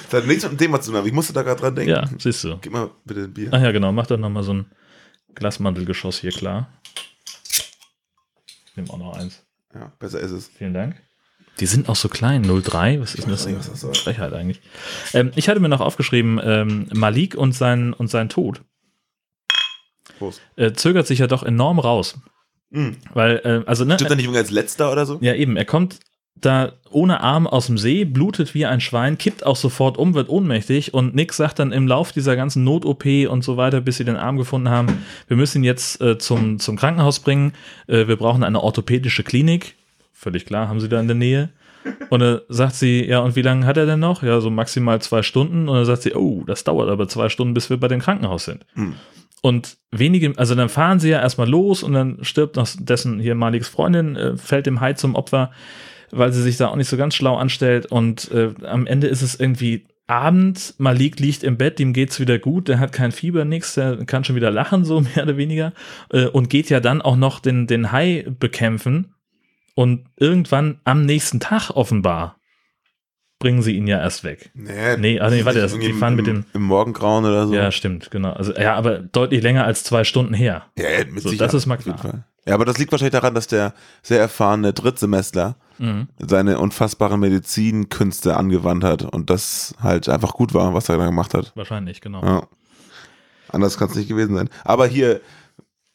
[0.10, 1.92] Das hat nichts mit dem Thema zu tun, aber ich musste da gerade dran denken.
[1.92, 2.58] Ja, siehst du.
[2.58, 3.48] Gib mal bitte ein Bier.
[3.54, 3.94] Ach ja, genau.
[3.94, 4.66] Mach doch nochmal so ein
[5.36, 6.68] Glasmantelgeschoss hier klar.
[8.66, 9.46] Ich nehme auch noch eins.
[9.74, 10.50] Ja, besser ist es.
[10.50, 11.02] Vielen Dank.
[11.62, 13.00] Die sind auch so klein, 03.
[13.00, 13.46] Was ist das?
[13.46, 13.94] nicht, was das soll.
[13.96, 14.62] Frechheit eigentlich.
[15.14, 18.62] Ähm, ich hatte mir noch aufgeschrieben, ähm, Malik und sein, und sein Tod
[20.20, 20.42] Prost.
[20.58, 22.20] äh, zögert sich ja doch enorm raus.
[22.72, 22.98] Mhm.
[23.14, 25.20] Weil, äh, also, ne, Stimmt er nicht irgendwie als letzter oder so?
[25.22, 26.00] ja eben, er kommt
[26.36, 30.30] da ohne Arm aus dem See, blutet wie ein Schwein, kippt auch sofort um, wird
[30.30, 34.06] ohnmächtig und Nick sagt dann im Lauf dieser ganzen Not-OP und so weiter, bis sie
[34.06, 37.54] den Arm gefunden haben, wir müssen ihn jetzt äh, zum, zum Krankenhaus bringen,
[37.88, 39.76] äh, wir brauchen eine orthopädische Klinik.
[40.14, 41.50] Völlig klar, haben sie da in der Nähe.
[42.10, 44.22] Und dann sagt sie, ja, und wie lange hat er denn noch?
[44.22, 45.68] Ja, so maximal zwei Stunden.
[45.68, 48.46] Und dann sagt sie, oh, das dauert aber zwei Stunden, bis wir bei dem Krankenhaus
[48.46, 48.66] sind.
[48.74, 48.94] Hm.
[49.42, 53.36] Und wenige, also dann fahren sie ja erstmal los und dann stirbt noch dessen hier
[53.36, 55.52] Maliks Freundin, äh, fällt dem Hai zum Opfer,
[56.12, 57.88] weil sie sich da auch nicht so ganz schlau anstellt.
[57.88, 62.38] Und äh, am Ende ist es irgendwie Abend, Malik liegt im Bett, ihm geht's wieder
[62.38, 65.74] gut, der hat kein Fieber, nix, der kann schon wieder lachen, so mehr oder weniger.
[66.12, 69.16] Äh, und geht ja dann auch noch den, den Hai bekämpfen.
[69.74, 72.41] Und irgendwann am nächsten Tag offenbar
[73.42, 74.52] bringen sie ihn ja erst weg.
[74.54, 77.54] Nee, Nee, ah, nee, warte, das- die fahren im, mit dem- Im Morgengrauen oder so.
[77.54, 78.32] Ja, stimmt, genau.
[78.32, 80.66] Also, ja, aber deutlich länger als zwei Stunden her.
[80.78, 81.48] Ja, ja, mit So, Sicherheit.
[81.54, 82.24] das ist mal klar.
[82.48, 86.08] Ja, aber das liegt wahrscheinlich daran, dass der sehr erfahrene Drittsemestler Mhm.
[86.20, 91.34] seine unfassbaren Medizinkünste angewandt hat und das halt einfach gut war, was er da gemacht
[91.34, 91.52] hat.
[91.56, 92.24] Wahrscheinlich, genau.
[92.24, 92.44] Ja.
[93.50, 94.50] Anders kann es nicht gewesen sein.
[94.64, 95.22] Aber hier,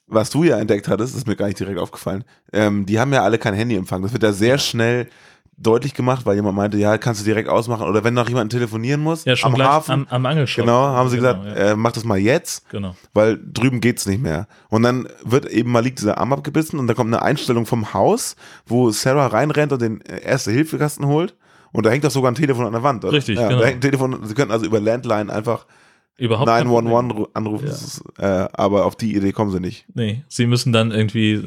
[0.07, 2.25] was du ja entdeckt hattest, ist mir gar nicht direkt aufgefallen.
[2.53, 4.03] Ähm, die haben ja alle kein Handyempfang.
[4.03, 5.09] Das wird ja sehr schnell
[5.59, 7.87] deutlich gemacht, weil jemand meinte, ja, kannst du direkt ausmachen.
[7.89, 9.93] Oder wenn noch jemand telefonieren muss, Ja, schon am gleich Hafen.
[9.93, 10.65] am, am Angelshop.
[10.65, 11.65] Genau, haben sie Genau, gesagt, ja.
[11.73, 12.95] äh, mach das mal jetzt, Genau.
[13.15, 14.47] weil drüben geht's nicht mehr.
[14.69, 17.95] Und dann wird eben mal liegt dieser Arm abgebissen und da kommt eine Einstellung vom
[17.95, 21.35] Haus, wo Sarah reinrennt und den äh, Erste-Hilfe-Kasten holt.
[21.73, 23.13] Und da hängt doch sogar ein Telefon an der Wand, oder?
[23.15, 23.61] Richtig, ja, genau.
[23.61, 25.67] Da hängt ein Telefon, sie könnten also über Landline einfach
[26.19, 27.25] Überhaupt kein 911 Problem.
[27.27, 27.69] ru- anrufen,
[28.19, 28.45] Ja.
[28.45, 29.85] äh, aber auf die Idee kommen sie nicht.
[29.95, 31.43] Nee, sie müssen dann irgendwie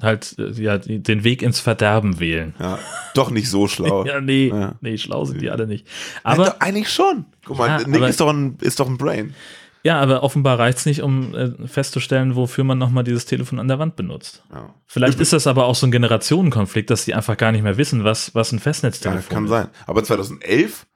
[0.00, 2.54] halt äh, ja, den Weg ins Verderben wählen.
[2.58, 2.78] Ja,
[3.14, 4.06] doch nicht so schlau.
[4.06, 4.76] Ja, nee, Ja.
[4.80, 5.86] nee, schlau sind die alle nicht.
[6.22, 7.26] aber Aber eigentlich schon.
[7.44, 9.34] Guck mal, Ja, Nick ist doch ein, ist doch ein Brain.
[9.82, 13.78] ja, aber offenbar reicht's nicht, um äh, festzustellen, wofür man nochmal dieses Telefon an der
[13.78, 14.42] Wand benutzt.
[14.50, 14.74] Ja.
[14.86, 18.04] Vielleicht ist das aber auch so ein Generationenkonflikt, dass die einfach gar nicht mehr wissen,
[18.04, 19.50] was, was ein Ja, Festnetztelefon kann ist.
[19.50, 19.68] sein.
[19.86, 20.86] Aber 2011,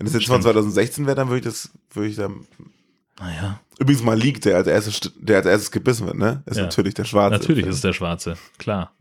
[0.00, 0.54] wenn das jetzt von Stimmt.
[0.54, 2.28] 2016 wäre, dann würde ich das, würde ich da.
[3.20, 6.42] Naja, Übrigens mal liegt, der als erstes, st- der als erstes gebissen wird, ne?
[6.46, 6.62] Ist Ja.
[6.64, 7.36] natürlich der Schwarze.
[7.38, 8.92] natürlich ist es der Schwarze, klar.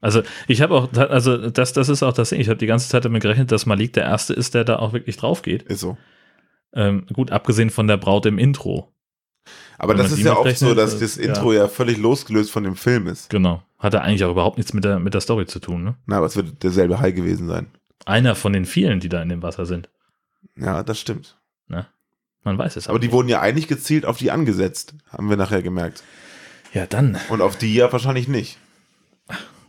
[0.00, 2.88] Also ich habe auch, also das, das ist auch das Ding, ich habe die ganze
[2.88, 5.62] Zeit damit gerechnet, dass Malik der Erste ist, der da auch wirklich drauf geht.
[5.64, 5.96] Ist so.
[6.72, 8.92] Ähm, gut, abgesehen von der Braut im Intro.
[9.78, 11.28] Aber Wenn das ist ja oft mitrechnet, so, dass das- das ja.
[11.32, 11.68] Intro ja.
[11.68, 13.30] völlig losgelöst von dem Film ist.
[13.30, 13.62] Genau.
[13.78, 15.94] Hat er eigentlich auch überhaupt nichts mit der, mit der Story zu tun, ne?
[16.06, 17.68] Na, aber es wird derselbe Hai gewesen sein.
[18.06, 19.88] Einer von den vielen, die da in dem Wasser sind.
[20.58, 21.36] Ja, das stimmt.
[22.44, 23.12] Man weiß es Aber die nicht.
[23.12, 26.04] wurden ja eigentlich gezielt auf die angesetzt, haben wir nachher gemerkt.
[26.72, 28.58] Ja, dann, Und auf die ja wahrscheinlich nicht.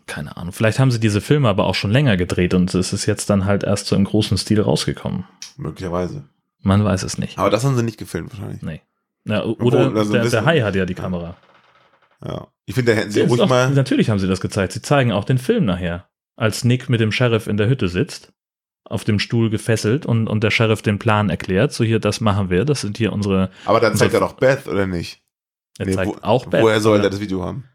[0.06, 0.54] keine Ahnung.
[0.54, 3.46] Vielleicht haben sie diese Filme aber auch schon länger gedreht und es ist jetzt dann
[3.46, 5.26] halt erst so im großen Stil rausgekommen.
[5.58, 6.24] Möglicherweise.
[6.62, 7.40] Man weiß es nicht.
[7.40, 8.62] Aber das haben sie nicht gefilmt wahrscheinlich.
[8.62, 8.82] Nee.
[9.26, 11.36] Ja, oder Obwohl, also der, der Hai hat ja die Kamera.
[12.24, 12.48] Ja.
[12.66, 13.72] Ich finde, da hätten sie ruhig doch, mal.
[13.72, 14.74] natürlich haben sie das gezeigt.
[14.74, 16.08] Sie zeigen auch den Film nachher.
[16.36, 18.32] Als Nick mit dem Sheriff in der Hütte sitzt,
[18.90, 21.72] auf dem Stuhl gefesselt und, und der Sheriff den Plan erklärt.
[21.74, 22.66] So hier, das machen wir.
[22.66, 23.50] Das sind hier unsere.
[23.66, 25.22] Aber dann zeigt er doch Beth, oder nicht?
[25.78, 26.62] Er Nee, zeigt wo- auch Beth.
[26.62, 27.66] Woher soll er das Video haben?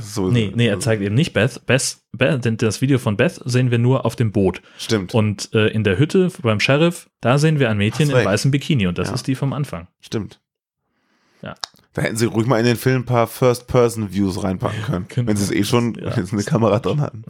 [0.00, 1.64] Sowieso- Nee, nee, er zeigt eben nicht Beth.
[1.64, 4.60] Beth, Beth denn das Video von Beth sehen wir nur auf dem Boot.
[4.76, 8.50] Stimmt, Und äh, in der Hütte beim Sheriff, da sehen wir ein Mädchen in weißem
[8.50, 9.14] Bikini und das Ja.
[9.14, 9.88] ist die vom Anfang.
[10.00, 10.40] stimmt.
[11.40, 11.54] Ja.
[11.94, 15.28] Da hätten sie ruhig mal in den Film ein paar First-Person-Views reinpacken können, genau.
[15.28, 16.16] wenn sie es eh schon Ja.
[16.16, 17.24] wenn sie eine Kamera drin hatten.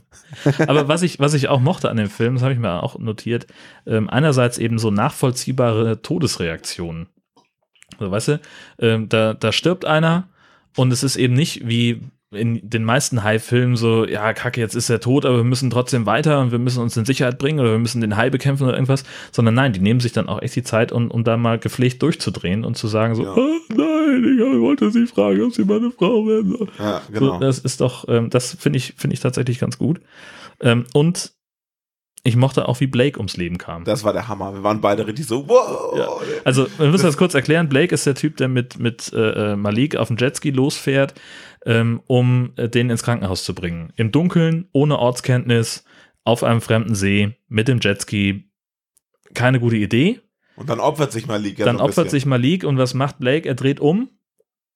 [0.58, 2.98] Aber was ich, was ich auch mochte an dem Film, das habe ich mir auch
[2.98, 3.46] notiert,
[3.86, 7.08] ähm, einerseits eben so nachvollziehbare Todesreaktionen.
[7.98, 8.40] Also, weißt du,
[8.78, 10.28] ähm, da, da stirbt einer
[10.76, 12.00] und es ist eben nicht wie
[12.32, 16.06] in den meisten Hai-Filmen so, ja, kacke, jetzt ist er tot, aber wir müssen trotzdem
[16.06, 18.74] weiter und wir müssen uns in Sicherheit bringen oder wir müssen den Hai bekämpfen oder
[18.74, 21.58] irgendwas, sondern nein, die nehmen sich dann auch echt die Zeit, um, um da mal
[21.58, 23.34] gepflegt durchzudrehen und zu sagen so, Ja.
[23.34, 26.68] oh, nein, ich wollte sie fragen, ob sie meine Frau werden soll.
[26.78, 27.34] Ja, genau.
[27.34, 30.00] So, das ist doch, ähm, das finde ich, finde ich tatsächlich ganz gut.
[30.60, 31.32] Ähm, und
[32.24, 33.84] ich mochte auch, wie Blake ums Leben kam.
[33.84, 34.54] das war der Hammer.
[34.54, 35.98] Wir waren beide richtig so, wow.
[35.98, 36.08] Ja.
[36.44, 37.68] Also, wir müssen das kurz erklären.
[37.68, 41.14] Blake ist der Typ, der mit, mit äh, Malik auf dem Jetski losfährt,
[41.66, 43.92] ähm, um äh, den ins Krankenhaus zu bringen.
[43.96, 45.84] Im Dunkeln, ohne Ortskenntnis,
[46.24, 48.48] auf einem fremden See, mit dem Jetski.
[49.34, 50.20] Keine gute Idee.
[50.54, 51.58] Und dann opfert sich Malik.
[51.58, 52.20] ja Dann so opfert bisschen.
[52.20, 53.48] sich Malik und was macht Blake?
[53.48, 54.10] Er dreht um,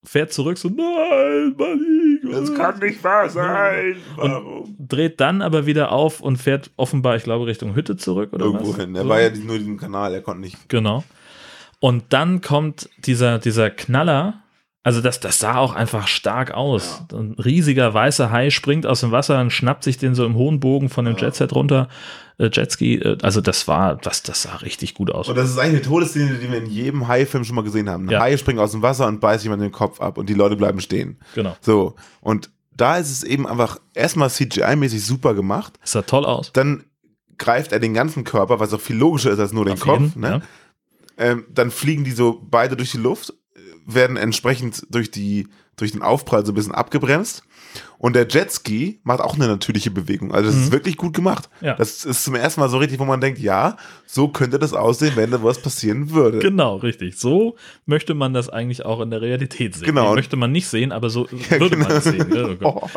[0.03, 1.96] fährt zurück, so, nein, Malik,
[2.31, 3.97] Das kann nicht wahr sein.
[4.17, 4.75] Warum?
[4.79, 8.71] Dreht dann aber wieder auf und fährt offenbar, ich glaube, Richtung Hütte zurück oder Irgendwo
[8.71, 8.77] was?
[8.77, 8.95] hin.
[8.95, 9.09] Er So.
[9.09, 10.69] war ja nur diesen Kanal, er konnte nicht.
[10.69, 11.05] Genau.
[11.81, 14.43] Und dann kommt dieser, dieser Knaller.
[14.87, 17.03] Also das, das sah auch einfach stark aus.
[17.13, 20.61] Ein riesiger weißer Hai springt aus dem Wasser und schnappt sich den so im hohen
[20.61, 21.89] Bogen von dem Jetset runter.
[22.39, 25.29] Äh, Jetski, äh, also das war, das, das sah richtig gut aus.
[25.29, 28.07] Und das ist eigentlich eine Todesszene, die wir in jedem Hai-Film schon mal gesehen haben.
[28.07, 28.21] Ein Ja.
[28.21, 30.81] Hai springt aus dem Wasser und beißt jemand den Kopf ab und die Leute bleiben
[30.81, 31.19] stehen.
[31.35, 31.57] Genau.
[31.61, 31.97] So.
[32.21, 35.81] Und da ist es eben einfach erstmal CGI-mäßig super gemacht.
[35.81, 36.53] Das sah toll aus.
[36.53, 36.85] Dann
[37.39, 39.99] greift er den ganzen Körper, was auch viel logischer ist als nur den Auf Kopf.
[39.99, 40.29] jeden, ne?
[40.29, 40.43] ja.
[41.19, 43.35] ähm, dann fliegen die so beide durch die Luft,
[43.87, 47.43] werden entsprechend durch, die, durch den Aufprall so ein bisschen abgebremst.
[47.99, 50.33] Und der Jetski macht auch eine natürliche Bewegung.
[50.33, 51.49] Also das ist wirklich gut gemacht.
[51.61, 51.67] Mhm.
[51.67, 51.75] Ja.
[51.75, 55.13] Das ist zum ersten Mal so richtig, wo man denkt, ja, so könnte das aussehen,
[55.17, 56.39] wenn da was passieren würde.
[56.39, 57.19] Genau, richtig.
[57.19, 59.87] So möchte man das eigentlich auch in der Realität sehen.
[59.87, 60.15] Genau.
[60.15, 61.89] Möchte man nicht sehen, aber so Ja, würde genau.
[61.89, 62.59] man es sehen.
[62.63, 62.83] Oh.
[62.83, 62.89] Oh.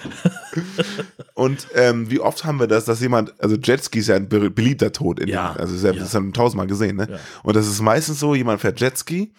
[1.33, 4.49] Und ähm, wie oft haben wir das, dass jemand, also Jetski ist ja ein be
[4.49, 5.53] beliebter Tod, in Ja.
[5.53, 7.19] den, also das haben wir tausendmal gesehen, ne?
[7.43, 9.31] Und das ist meistens so, jemand fährt Jetski,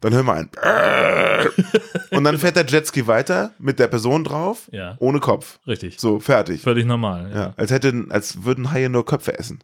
[0.00, 0.50] dann hören wir ein
[2.10, 4.96] und dann fährt der Jetski weiter mit der Person drauf, Ja.
[4.98, 5.58] ohne Kopf.
[5.66, 5.98] Richtig.
[6.00, 6.60] So, fertig.
[6.62, 7.30] Völlig normal.
[7.30, 7.36] Ja.
[7.36, 9.60] Ja, als hätten, als würden Haie nur Köpfe essen.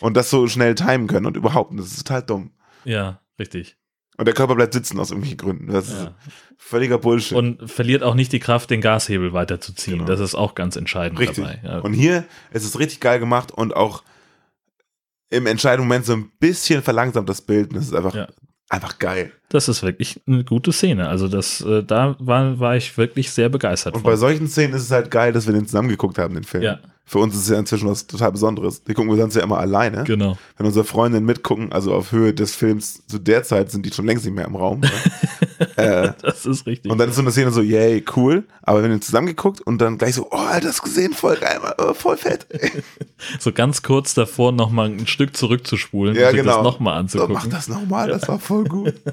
[0.00, 2.50] Und das so schnell timen können und überhaupt, das ist total dumm.
[2.84, 3.76] ja, richtig.
[4.16, 5.72] Und der Körper bleibt sitzen aus irgendwelchen Gründen.
[5.72, 6.14] Das ist Ja.
[6.58, 7.38] völliger Bullshit.
[7.38, 9.96] Und verliert auch nicht die Kraft, den Gashebel weiterzuziehen.
[10.00, 10.06] Genau.
[10.10, 11.42] Das ist auch ganz entscheidend Richtig.
[11.42, 11.60] dabei.
[11.64, 11.78] Ja.
[11.78, 14.02] Und hier ist es richtig geil gemacht und auch
[15.30, 17.70] im entscheidenden Moment so ein bisschen verlangsamt das Bild.
[17.70, 18.28] Und das ist einfach, Ja.
[18.70, 19.32] Einfach geil.
[19.50, 21.08] Das ist wirklich eine gute Szene.
[21.08, 24.10] Also das, äh, da war, war ich wirklich sehr begeistert Und von.
[24.12, 26.62] bei solchen Szenen ist es halt geil, dass wir den zusammen geguckt haben, den Film.
[26.62, 26.78] Ja.
[27.04, 28.84] Für uns ist es ja inzwischen was total Besonderes.
[28.84, 30.04] Die gucken wir sonst ja immer alleine.
[30.04, 30.38] Genau.
[30.56, 34.06] Wenn unsere Freundinnen mitgucken, also auf Höhe des Films, zu der Zeit sind die schon
[34.06, 34.82] längst nicht mehr im Raum.
[35.80, 36.90] äh, Das ist richtig.
[36.90, 38.44] und dann ist so eine Szene so, yay, cool.
[38.62, 41.60] Aber wenn wir zusammen geguckt und dann gleich so, oh, Alter, das gesehen, voll geil,
[41.78, 42.46] oh, voll fett.
[43.38, 46.56] so ganz kurz davor nochmal ein Stück zurückzuspulen ja, und sich genau.
[46.56, 47.34] das nochmal so, anzugucken.
[47.34, 48.94] mach das nochmal, das war voll gut.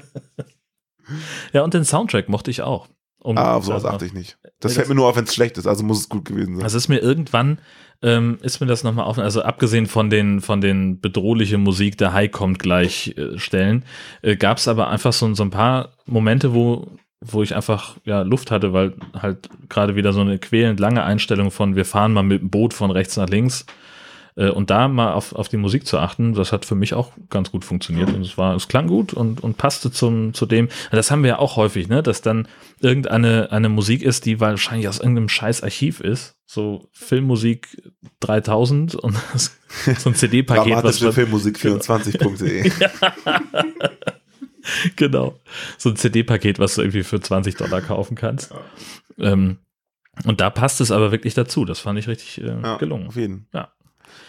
[1.54, 2.86] Ja, und den Soundtrack mochte ich auch.
[3.20, 4.38] Um, Ah, auf sowas also, achte ich nicht.
[4.60, 6.64] Das fällt mir nur auf, wenn es schlecht ist, also muss es gut gewesen sein.
[6.64, 7.58] Also ist mir irgendwann,
[8.00, 12.12] ähm, ist mir das nochmal auf, also abgesehen von den, von den bedrohliche Musik, der
[12.12, 13.84] High kommt gleich äh, Stellen,
[14.22, 18.22] äh, gab es aber einfach so, so ein paar Momente, wo, wo ich einfach ja,
[18.22, 22.22] Luft hatte, weil halt gerade wieder so eine quälend lange Einstellung von wir fahren mal
[22.22, 23.66] mit dem Boot von rechts nach links
[24.38, 27.12] äh, und da mal auf, auf die Musik zu achten, das hat für mich auch
[27.28, 30.68] ganz gut funktioniert und es war, es klang gut und, und passte zum, zu dem,
[30.90, 32.46] das haben wir ja auch häufig, ne, dass dann
[32.80, 37.82] irgendeine eine Musik ist, die wahrscheinlich aus irgendeinem scheiß Archiv ist, so Filmmusik
[38.20, 39.16] 3000 und
[39.98, 42.70] so ein CD-Paket, was Dramatische man- Filmmusik24.de.
[44.96, 45.38] genau.
[45.76, 48.52] So ein CD-Paket, was du irgendwie für 20 Dollar kaufen kannst.
[49.18, 49.58] Ähm,
[50.24, 51.64] und da passt es aber wirklich dazu.
[51.64, 53.08] Das fand ich richtig äh, Ja, gelungen.
[53.08, 53.46] Auf jeden.
[53.52, 53.72] Ja.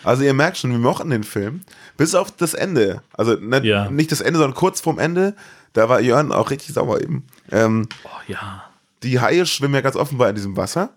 [0.03, 1.61] Also ihr merkt schon, wir mochten den Film.
[1.97, 3.01] Bis auf das Ende.
[3.13, 3.89] Also ne, Ja.
[3.89, 5.35] nicht das Ende, sondern kurz vorm Ende.
[5.73, 7.25] Da war Jörn auch richtig sauer eben.
[7.51, 8.63] Ähm, Oh ja.
[9.03, 10.89] die Haie schwimmen ja ganz offenbar in diesem Wasser.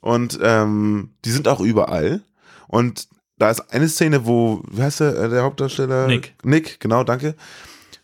[0.00, 2.20] Und ähm, die sind auch überall.
[2.68, 6.06] Und da ist eine Szene, wo, wie heißt der, äh, der Hauptdarsteller?
[6.06, 6.34] Nick.
[6.42, 7.34] Nick, genau, danke.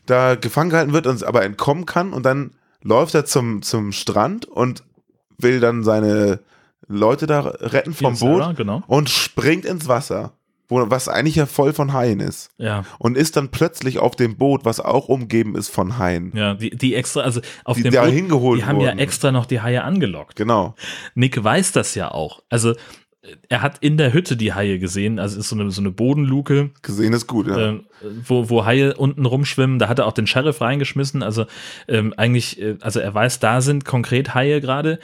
[0.06, 2.12] Da gefangen gehalten wird und aber entkommen kann.
[2.12, 4.82] Und dann läuft er zum, zum Strand und
[5.38, 6.40] will dann seine
[6.88, 8.82] Leute da retten vom Boot genau.
[8.86, 10.32] und springt ins Wasser.
[10.68, 12.50] Wo, was eigentlich ja voll von Haien ist.
[12.58, 12.84] Ja.
[12.98, 16.32] Und ist dann plötzlich auf dem Boot, was auch umgeben ist von Haien.
[16.34, 18.98] Ja, die, die extra, also auf Die dem da Boot, hingeholt die haben ja wurden.
[18.98, 20.36] extra noch die Haie angelockt.
[20.36, 20.74] Genau.
[21.14, 22.42] Nick weiß das ja auch.
[22.48, 22.74] Also
[23.48, 26.70] er hat in der Hütte die Haie gesehen, also ist so eine, so eine Bodenluke,
[26.82, 27.72] Gesehen ist gut, ja.
[27.72, 27.80] äh,
[28.24, 29.78] wo, wo Haie unten rumschwimmen.
[29.78, 31.22] Da hat er auch den Sheriff reingeschmissen.
[31.22, 31.46] Also
[31.88, 34.98] ähm, eigentlich, äh, also er weiß, da sind konkret Haie gerade.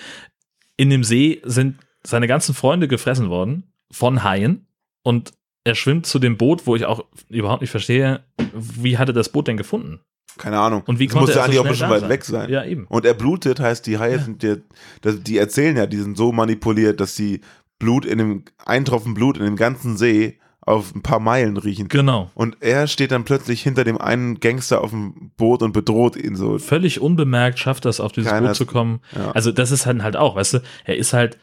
[0.77, 4.67] In dem See sind seine ganzen Freunde gefressen worden von Haien
[5.03, 5.33] und
[5.65, 9.29] er schwimmt zu dem Boot, wo ich auch überhaupt nicht verstehe, wie hat er das
[9.31, 10.01] Boot denn gefunden?
[10.39, 10.83] Keine Ahnung.
[10.87, 12.09] Und wie das konnte muss ja er so eigentlich auch schnell schon weit sein?
[12.09, 12.51] weg sein.
[12.51, 12.87] Ja, eben.
[12.89, 14.63] Und er blutet, heißt, die Haie sind dir,
[15.05, 17.41] die erzählen ja, die sind so manipuliert, dass sie
[17.79, 21.89] Blut in dem, ein Tropfen Blut in dem ganzen See auf ein paar Meilen riechen.
[21.89, 22.31] Genau.
[22.35, 26.37] Und er steht dann plötzlich hinter dem einen Gangster auf dem Boot und bedroht ihn
[26.37, 26.59] so.
[26.59, 29.01] Völlig unbemerkt schafft das, auf dieses Keiner- Boot zu kommen.
[29.15, 29.33] Ja.
[29.33, 31.39] Also das ist halt halt auch, weißt du, er ist halt,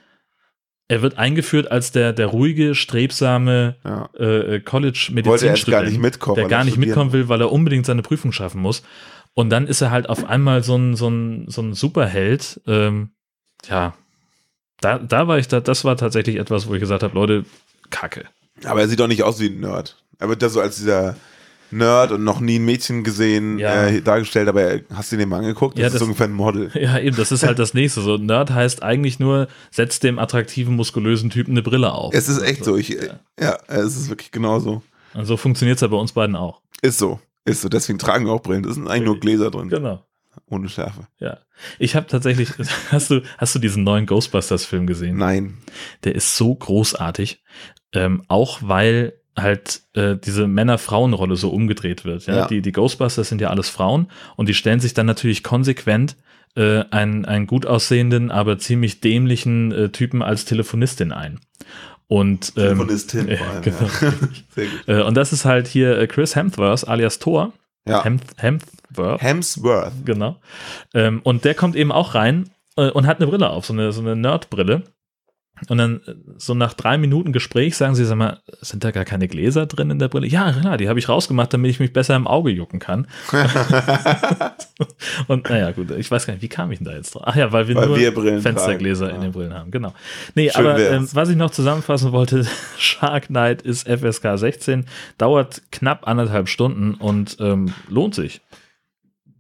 [0.90, 4.10] er wird eingeführt als der, der ruhige, strebsame Ja.
[4.18, 7.52] äh, college Wollte erst gar nicht mitkommen, der gar nicht studieren mitkommen will, weil er
[7.52, 8.82] unbedingt seine Prüfung schaffen muss.
[9.36, 12.60] Und dann ist er halt auf einmal so ein, so ein, so ein Superheld.
[12.68, 13.12] Ähm,
[13.70, 13.94] ja,
[14.82, 17.46] da, da war ich, da, das war tatsächlich etwas, wo ich gesagt habe, Leute,
[17.92, 18.26] Kacke.
[18.66, 19.96] Aber er sieht doch nicht aus wie ein Nerd.
[20.18, 21.16] Er wird da so als dieser
[21.72, 23.88] Nerd und noch nie ein Mädchen gesehen Ja.
[23.88, 25.78] äh, dargestellt, aber er- hast du den mal angeguckt?
[25.78, 26.72] Das Ja, ist das- ungefähr ein Model.
[26.80, 28.02] Ja, eben, das ist halt das nächste.
[28.02, 32.14] So, Nerd heißt eigentlich nur, setzt dem attraktiven, muskulösen Typen eine Brille auf.
[32.14, 32.76] Es ist echt so.
[32.78, 32.90] Ich,
[33.40, 34.82] ja, es ist wirklich genauso.
[35.14, 36.62] Und so funktioniert es ja bei uns beiden auch.
[36.82, 37.20] Ist so.
[37.46, 37.70] Ist so.
[37.70, 38.64] Deswegen tragen wir auch Brillen.
[38.64, 39.70] Das sind eigentlich nur Gläser drin.
[39.70, 40.06] Genau.
[40.48, 41.08] Ohne Schärfe.
[41.20, 41.40] Ja.
[41.80, 42.50] Ich habe tatsächlich,
[42.92, 45.18] hast du, hast du diesen neuen Ghostbusters-Film gesehen?
[45.18, 45.58] Nein.
[46.04, 47.44] Der ist so großartig.
[47.94, 52.26] Ähm, auch weil halt äh, diese Männer-Frauen-Rolle so umgedreht wird.
[52.26, 52.36] Ja?
[52.36, 52.48] Ja.
[52.48, 56.16] Die, die Ghostbusters sind ja alles Frauen und die stellen sich dann natürlich konsequent
[56.56, 61.40] äh, einen, einen gut aussehenden, aber ziemlich dämlichen äh, Typen als Telefonistin ein.
[62.08, 63.62] Und, ähm, Telefonistin vor allem.
[63.62, 63.78] genau.
[63.82, 63.90] Ja.
[64.56, 64.88] Sehr gut.
[64.88, 67.54] Äh, und das ist halt hier äh, Chris Hemsworth alias Thor.
[67.88, 68.04] Ja.
[68.04, 69.22] Hem Hemsworth.
[69.22, 69.94] Hemsworth.
[70.06, 70.38] Genau.
[70.94, 73.92] Ähm, und der kommt eben auch rein äh, und hat eine Brille auf, so eine,
[73.92, 74.84] so eine Nerdbrille.
[75.68, 79.06] Und dann äh, so nach drei Minuten Gespräch sagen sie, sag mal, sind da gar
[79.06, 80.28] keine Gläser drin in der Brille?
[80.28, 83.08] Ja, klar, die habe ich rausgemacht, damit ich mich besser im Auge jucken kann.
[85.28, 87.24] und naja, gut, ich weiß gar nicht, wie kam ich denn da jetzt drauf?
[87.26, 89.28] Ach ja, weil wir Weil nur wir Fenstergläser tragen, in ja.
[89.30, 89.94] den Brillen haben, genau.
[90.36, 92.46] Nee, Schön aber ähm, was ich noch zusammenfassen wollte,
[92.78, 94.86] Shark Knight ist FSK 16,
[95.18, 98.42] dauert knapp anderthalb Stunden und ähm, lohnt sich.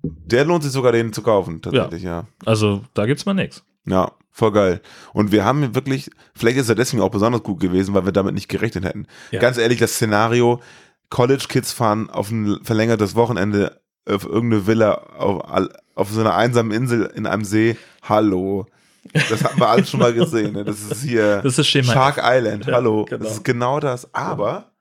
[0.01, 2.25] Der lohnt sich sogar, den zu kaufen, tatsächlich, ja.
[2.45, 3.63] Also da gibt's mal nichts.
[3.85, 4.81] Ja, voll geil.
[5.13, 8.33] Und wir haben wirklich, vielleicht ist er deswegen auch besonders gut gewesen, weil wir damit
[8.33, 9.07] nicht gerechnet hätten.
[9.31, 9.39] Ja.
[9.39, 10.61] Ganz ehrlich, das Szenario,
[11.09, 16.71] College Kids fahren auf ein verlängertes Wochenende auf irgendeine Villa auf, auf so einer einsamen
[16.71, 17.77] Insel in einem See.
[18.03, 18.65] Hallo.
[19.13, 20.53] Das haben wir alles schon mal gesehen.
[20.53, 20.63] Ne?
[20.63, 22.65] Das ist hier Das ist Schema Shark Island.
[22.65, 23.05] Ja, Hallo.
[23.05, 23.23] genau.
[23.23, 24.13] Das ist genau das.
[24.13, 24.71] Aber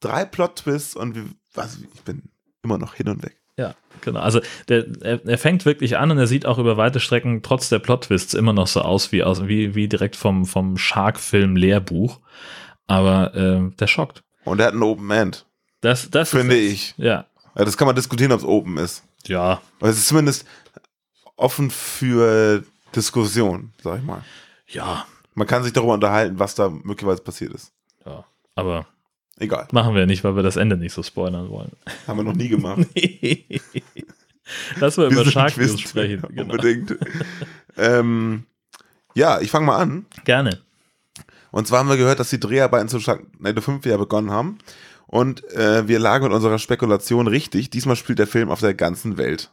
[0.00, 1.24] drei Plot-Twists und wir,
[1.54, 2.22] was, ich bin
[2.62, 3.39] immer noch hin und weg.
[3.56, 4.20] Ja, genau.
[4.20, 7.68] Also der, er, er fängt wirklich an und er sieht auch über weite Strecken trotz
[7.68, 12.20] der Plot-Twists immer noch so aus wie, aus, wie, wie direkt vom, vom Shark-Film-Lehrbuch.
[12.86, 14.22] Aber äh, der schockt.
[14.44, 15.46] Und er hat ein Open End,
[15.80, 16.94] Das, das finde ist, ich.
[16.96, 17.26] Ja.
[17.56, 19.04] Ja, das kann man diskutieren, ob es open ist.
[19.26, 19.60] Ja.
[19.80, 20.46] Aber es ist zumindest
[21.36, 24.24] offen für Diskussion, sag ich mal.
[24.68, 25.06] Ja.
[25.34, 27.72] Man kann sich darüber unterhalten, was da möglicherweise passiert ist.
[28.06, 28.24] Ja.
[28.54, 28.86] Aber
[29.40, 29.66] Egal.
[29.72, 31.72] machen wir nicht, weil wir das Ende nicht so spoilern wollen.
[32.06, 32.86] Haben wir noch nie gemacht.
[34.80, 36.22] Lass mal über Shark News sprechen.
[36.28, 36.42] Genau.
[36.42, 36.96] Unbedingt.
[37.76, 38.44] ähm,
[39.14, 40.06] ja, ich fange mal an.
[40.24, 40.60] Gerne.
[41.50, 44.58] Und zwar haben wir gehört, dass die Dreharbeiten zu Sharknado 5 ja begonnen haben.
[45.06, 47.70] Und äh, wir lagen mit unserer Spekulation richtig.
[47.70, 49.50] Diesmal spielt der Film auf der ganzen Welt.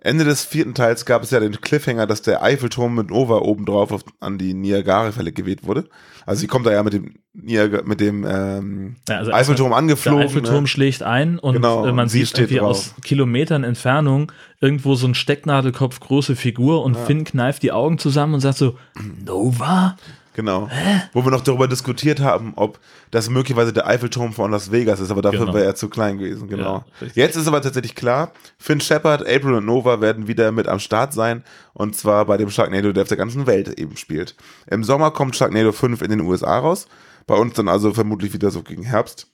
[0.00, 3.90] Ende des vierten Teils gab es ja den Cliffhanger, dass der Eiffelturm mit Nova obendrauf
[3.90, 5.88] auf, an die Niagara-Fälle geweht wurde.
[6.24, 10.20] Also sie kommt da ja mit dem, Niagara, mit dem ähm, Ja, also Eiffelturm angeflogen.
[10.20, 10.68] Der Eiffelturm ne?
[10.68, 12.70] schlägt ein und Genau, äh, man und sie sieht irgendwie drauf.
[12.70, 14.30] aus Kilometern Entfernung
[14.60, 18.76] irgendwo so ein Stecknadelkopf große Figur und Finn kneift die Augen zusammen und sagt so,
[19.24, 19.96] Nova?
[20.38, 20.70] Genau.
[21.14, 22.78] Wo wir noch darüber diskutiert haben, ob
[23.10, 25.54] das möglicherweise der Eiffelturm von Las Vegas ist, aber dafür Genau.
[25.54, 26.84] wäre er zu klein gewesen, genau.
[27.00, 27.08] Ja.
[27.12, 31.12] Jetzt ist aber tatsächlich klar, Finn Shepard, April und Nova werden wieder mit am Start
[31.12, 34.36] sein und zwar bei dem Sharknado, der auf der ganzen Welt eben spielt.
[34.70, 36.86] Im Sommer kommt Sharknado 5 in den USA raus,
[37.26, 39.26] bei uns dann also vermutlich wieder so gegen Herbst.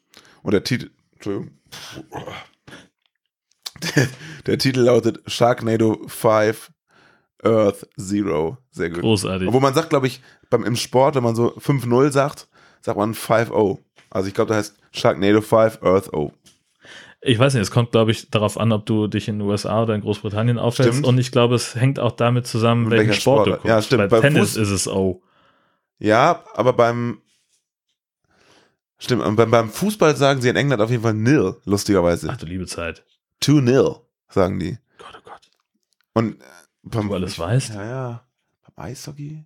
[0.43, 1.51] Und der Titel, Entschuldigung.
[3.95, 4.09] Der,
[4.47, 6.71] der Titel lautet Sharknado 5
[7.45, 8.59] Earth Zero.
[8.70, 9.01] Sehr gut.
[9.01, 9.49] Großartig.
[9.49, 10.20] Obwohl man sagt, glaube ich,
[10.51, 12.49] beim, im Sport, wenn man so 5-0 sagt,
[12.80, 13.78] sagt man 5-0.
[14.11, 16.32] Also ich glaube, da heißt Sharknado 5 Earth O.
[17.26, 19.82] Ich weiß nicht, es kommt, glaube ich, darauf an, ob du dich in den USA
[19.82, 20.92] oder in Großbritannien aufhältst.
[20.92, 21.07] Stimmt.
[21.07, 23.66] Und ich glaube, es hängt auch damit zusammen, welchen welcher Sport du guckst.
[23.66, 24.11] Ja, stimmt.
[24.11, 25.22] Bei Beim Tennis Fuß- ist es O.
[25.99, 27.18] Ja, aber beim
[28.99, 32.28] Stimmt, und beim, beim Fußball sagen sie in England auf jeden Fall nil, lustigerweise.
[32.30, 33.05] Ach du liebe Zeit.
[33.42, 34.78] 2-0, sagen die.
[34.99, 35.40] Gott, oh Gott.
[36.14, 36.45] Und äh,
[36.85, 37.74] beim, Du alles weißt?
[37.74, 38.26] Ja, ja.
[38.62, 39.45] Beim Eishockey?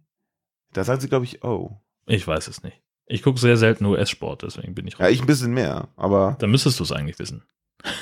[0.73, 1.81] Da sagen sie, glaube ich, oh.
[2.07, 2.81] Ich weiß es nicht.
[3.07, 6.51] Ich gucke sehr selten US-Sport, deswegen bin ich Ja, ich ein bisschen mehr, aber Dann
[6.51, 7.43] müsstest du es eigentlich wissen.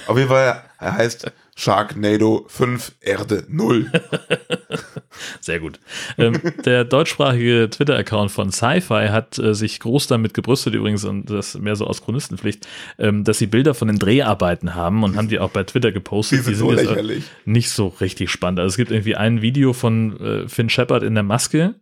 [0.08, 3.90] auf jeden Fall, er heißt Sharknado 5 Erde 0.
[5.40, 5.80] Sehr gut.
[6.18, 11.58] ähm, der deutschsprachige Twitter-Account von Sci-Fi hat äh, sich groß damit gebrüstet, übrigens, und das
[11.58, 12.66] mehr so aus Chronistenpflicht,
[12.98, 16.40] ähm, dass sie Bilder von den Dreharbeiten haben und haben die auch bei Twitter gepostet.
[16.40, 17.24] Die sind so jetzt, äh, lächerlich.
[17.44, 18.60] nicht so richtig spannend.
[18.60, 21.76] Also es gibt irgendwie ein Video von äh, Finn Shepard in der Maske,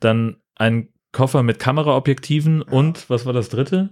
[0.00, 3.90] dann ein Koffer mit Kameraobjektiven und was war das dritte?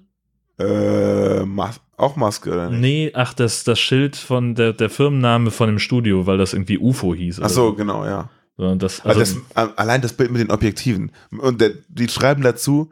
[0.59, 2.81] Äh, Mas auch Maske, oder nicht?
[2.81, 6.79] Nee, ach, das, das Schild von der, der Firmenname von dem Studio, weil das irgendwie
[6.79, 7.41] UFO hieß.
[7.43, 8.29] Ach so, genau, ja.
[8.57, 11.11] So, und das, Also also, das, allein das Bild mit den Objektiven.
[11.31, 12.91] Und der, die schreiben dazu,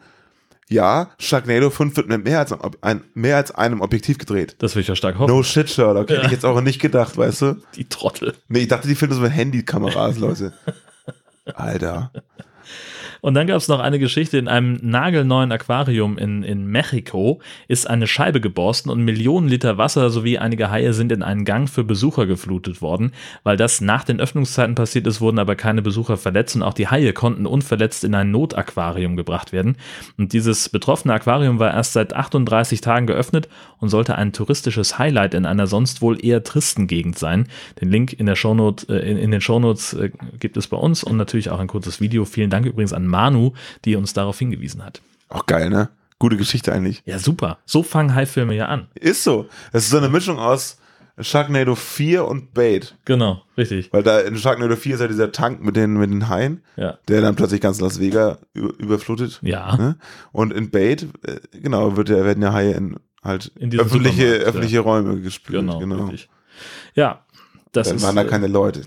[0.68, 4.56] ja, Sharknado 5 wird mit mehr als, ein, mehr als einem Objektiv gedreht.
[4.60, 5.34] das will ich ja stark hoffen.
[5.34, 6.08] No shit, Sherlock.
[6.08, 6.26] Hätte Ja.
[6.26, 7.56] ich jetzt auch nicht gedacht, weißt du?
[7.74, 8.34] Die Trottel.
[8.48, 10.52] Nee, ich dachte, die filmen so mit Handykameras, Leute.
[11.54, 12.12] Alter.
[13.20, 17.88] Und dann gab es noch eine Geschichte, in einem nagelneuen Aquarium in, in Mexiko ist
[17.88, 21.84] eine Scheibe geborsten und Millionen Liter Wasser sowie einige Haie sind in einen Gang für
[21.84, 23.12] Besucher geflutet worden.
[23.42, 26.88] Weil das nach den Öffnungszeiten passiert ist, wurden aber keine Besucher verletzt und auch die
[26.88, 29.76] Haie konnten unverletzt in ein Notaquarium gebracht werden.
[30.18, 33.48] Und dieses betroffene Aquarium war erst seit 38 Tagen geöffnet
[33.78, 37.48] und sollte ein touristisches Highlight in einer sonst wohl eher tristen Gegend sein.
[37.80, 41.02] Den Link in der Shownote, äh, in, in den Shownotes äh, gibt es bei uns
[41.02, 42.24] und natürlich auch ein kurzes Video.
[42.24, 43.52] Vielen Dank übrigens an Manu,
[43.84, 45.00] die uns darauf hingewiesen hat.
[45.28, 45.90] Auch geil, ne?
[46.18, 47.02] Gute Geschichte eigentlich.
[47.06, 47.58] Ja, super.
[47.64, 48.88] So fangen Haifilme ja an.
[48.94, 49.48] Ist so.
[49.72, 50.76] Es ist so eine Mischung aus
[51.18, 52.94] Sharknado 4 und Bait.
[53.04, 53.92] Genau, richtig.
[53.92, 56.98] Weil da in Sharknado 4 ist ja dieser Tank mit den, mit den Haien, Ja.
[57.08, 59.38] der dann plötzlich ganz Las Vegas über, überflutet.
[59.42, 59.76] Ja.
[59.76, 59.96] Ne?
[60.32, 64.76] Und in Bait, äh, genau, wird ja, werden ja Haie in halt In öffentliche, öffentliche
[64.76, 64.82] ja.
[64.82, 65.60] Räume gespült.
[65.60, 66.04] Genau, Genau.
[66.06, 66.28] richtig.
[66.94, 67.24] Ja,
[67.72, 68.82] das Dann ist waren da keine Leute.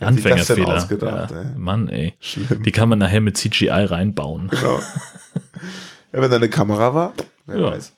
[0.00, 0.86] Anfängerfehler.
[1.00, 1.24] ja.
[1.24, 1.46] ey?
[1.56, 2.14] Mann, ey.
[2.20, 2.62] Schlimm.
[2.62, 4.48] Die kann man nachher mit CGI reinbauen.
[4.48, 4.78] Genau.
[6.12, 7.12] ja, wenn da eine Kamera war,
[7.46, 7.70] wer Ja.
[7.72, 7.92] weiß.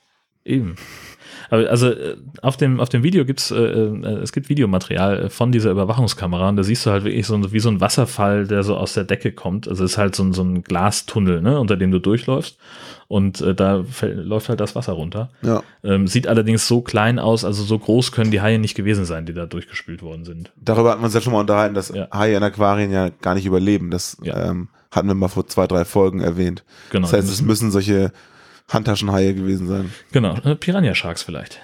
[0.45, 0.75] Eben.
[1.49, 5.29] Aber also äh, auf dem, auf dem Video gibt's, äh, äh, es gibt Videomaterial äh,
[5.29, 8.47] von dieser Überwachungskamera und da siehst du halt wirklich so ein- wie so ein Wasserfall,
[8.47, 9.67] der so aus der Decke kommt.
[9.67, 12.57] Also es ist halt so ein, so ein Glastunnel, ne, unter dem du durchläufst
[13.07, 15.29] und äh, da fäll- läuft halt das Wasser runter.
[15.41, 15.61] Ja.
[15.83, 19.25] Ähm, sieht allerdings so klein aus, also so groß können die Haie nicht gewesen sein,
[19.25, 20.51] die da durchgespült worden sind.
[20.55, 22.07] Darüber hatten wir uns ja schon mal unterhalten, dass Ja.
[22.13, 23.91] Haie in Aquarien ja gar nicht überleben.
[23.91, 24.49] Das Ja.
[24.49, 26.63] ähm, hatten wir mal vor zwei, drei Folgen erwähnt.
[26.89, 27.03] Genau.
[27.07, 28.11] Das heißt, es müssen solche
[28.69, 29.91] Handtaschenhaie gewesen sein.
[30.11, 31.59] Genau, äh, Piranha Sharks vielleicht.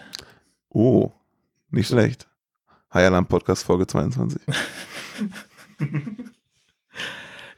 [0.70, 1.12] Oh,
[1.72, 2.28] nicht schlecht.
[2.94, 4.42] High Alarm Podcast Folge 22.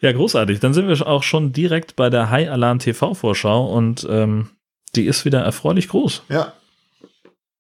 [0.04, 0.60] Ja, großartig.
[0.60, 4.50] Dann sind wir auch schon direkt bei der High Alarm TV Vorschau und ähm,
[4.98, 6.24] die ist wieder erfreulich groß.
[6.28, 6.52] Ja.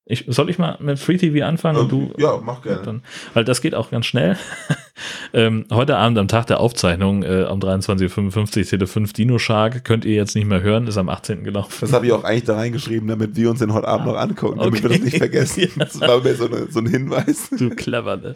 [0.06, 2.12] Ich, soll ich mal mit Free TV anfangen und du?
[2.18, 2.82] ja, mach gerne.
[2.84, 4.36] Dann, weil das geht auch ganz schnell.
[5.34, 9.86] ähm, heute Abend am Tag der Aufzeichnung äh, um 23.55 Uhr Tele 5 Dino Shark
[9.86, 11.46] könnt ihr jetzt nicht mehr hören, ist am 18.
[11.46, 11.78] gelaufen.
[11.80, 14.60] Das habe ich auch eigentlich da reingeschrieben, damit wir uns den heute Abend noch angucken,
[14.60, 14.98] damit wir Okay.
[14.98, 15.62] das nicht vergessen.
[15.78, 15.86] Ja.
[15.86, 17.50] Das war mir so, eine, so ein Hinweis.
[17.58, 18.36] Du clever, ne?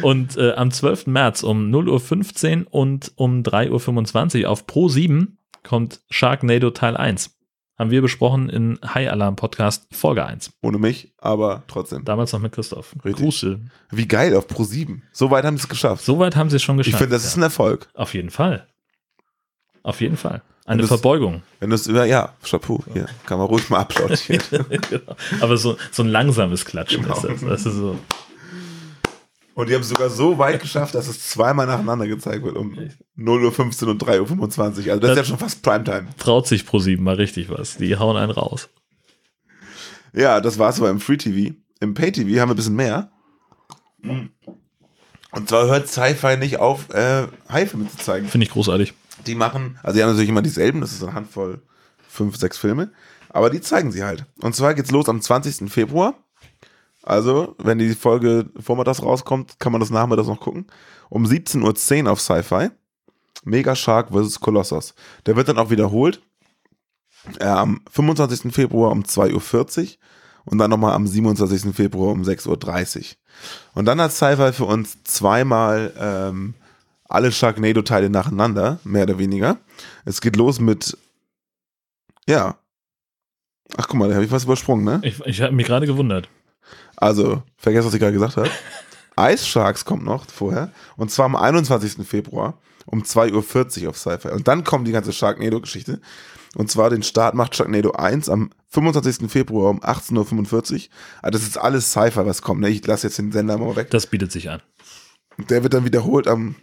[0.00, 1.08] Und äh, am 12.
[1.08, 7.36] März um 0.15 Uhr und um 3.25 Uhr auf Pro 7 kommt Sharknado Teil 1.
[7.82, 10.52] Haben wir besprochen in High Alarm Podcast Folge 1.
[10.62, 12.04] Ohne mich, aber trotzdem.
[12.04, 12.94] Damals noch mit Christoph.
[13.04, 13.16] Richtig.
[13.24, 13.58] Grüße.
[13.90, 15.02] Wie geil, auf Pro 7.
[15.10, 16.04] So weit haben sie es geschafft.
[16.04, 17.00] Soweit haben sie es schon ich geschafft.
[17.02, 17.88] finde, das ist ein Erfolg.
[17.94, 18.68] Auf jeden Fall.
[19.82, 20.42] Auf jeden Fall.
[20.64, 21.42] Eine das- Verbeugung.
[21.58, 24.40] Wenn du es über, ja, Chapeau, hier, kann man ruhig mal applaudieren.
[24.88, 25.16] Genau.
[25.40, 27.16] Aber so, so ein langsames Klatschen Genau.
[27.16, 27.40] ist das.
[27.40, 27.98] das ist so.
[29.54, 32.72] Und die haben es sogar so weit geschafft, dass es zweimal nacheinander gezeigt wird, um
[33.18, 34.38] 0.15 Uhr und 3.25 Uhr.
[34.38, 36.06] Also das, Das- ist ja schon fast Primetime.
[36.16, 37.76] Traut sich pro sieben mal richtig was.
[37.76, 38.70] Die hauen einen raus.
[40.14, 41.54] Ja, das war es aber im Free TV.
[41.80, 43.10] Im Pay TV haben wir ein bisschen mehr.
[44.02, 48.28] Und zwar hört Sci-Fi nicht auf, äh, Haifilme zu zeigen.
[48.28, 48.92] Finde ich großartig.
[49.26, 51.62] Die machen, also die haben natürlich immer dieselben, das ist eine Handvoll,
[52.08, 52.90] fünf, sechs Filme,
[53.28, 54.26] aber die zeigen sie halt.
[54.40, 55.70] Und zwar geht's los am 20.
[55.70, 56.14] Februar.
[57.02, 60.66] Also, wenn die Folge vormittags rauskommt, kann man das nachmittags noch gucken.
[61.08, 62.70] Um 17.10 Uhr auf Sci-Fi.
[63.44, 64.40] Mega Shark vs.
[64.40, 64.94] Colossus.
[65.26, 66.22] Der wird dann auch wiederholt.
[67.40, 68.52] Äh, am 25.
[68.52, 69.86] Februar um 2.40 Uhr
[70.44, 71.74] und dann nochmal am 27.
[71.74, 73.04] Februar um 6.30 Uhr.
[73.74, 76.54] Und dann hat Sci-Fi für uns zweimal ähm,
[77.08, 79.58] alle Sharknado-Teile nacheinander, mehr oder weniger.
[80.04, 80.96] Es geht los mit,
[82.26, 82.56] ja.
[83.76, 85.00] Ach, guck mal, da habe ich was übersprungen, ne?
[85.02, 86.28] Ich, ich habe mich gerade gewundert.
[87.02, 88.48] Also, vergesst, was ich gerade gesagt habe.
[89.32, 90.70] Ice Sharks kommt noch vorher.
[90.96, 92.06] Und zwar am 21.
[92.06, 94.28] Februar um 2.40 Uhr auf Sci-Fi.
[94.28, 96.00] Und dann kommt die ganze Sharknado-Geschichte.
[96.54, 99.28] Und zwar den Start macht Sharknado 1 am 25.
[99.28, 100.80] Februar um 18.45 Uhr.
[101.22, 102.60] Also das ist alles Sci-Fi, was kommt.
[102.60, 102.68] Ne?
[102.68, 103.90] Ich lasse jetzt den Sender mal weg.
[103.90, 104.62] Das bietet sich an.
[105.50, 106.54] Der wird dann wiederholt am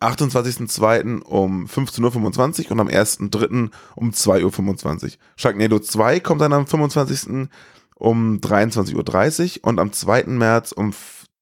[0.00, 1.22] 28.02.
[1.22, 3.70] um 15.25 Uhr und am 1.03.
[3.94, 5.10] um 2.25 Uhr.
[5.36, 7.48] Sharknado 2 kommt dann am 25.
[7.96, 10.24] um 23.30 Uhr und am 2.
[10.26, 10.92] März um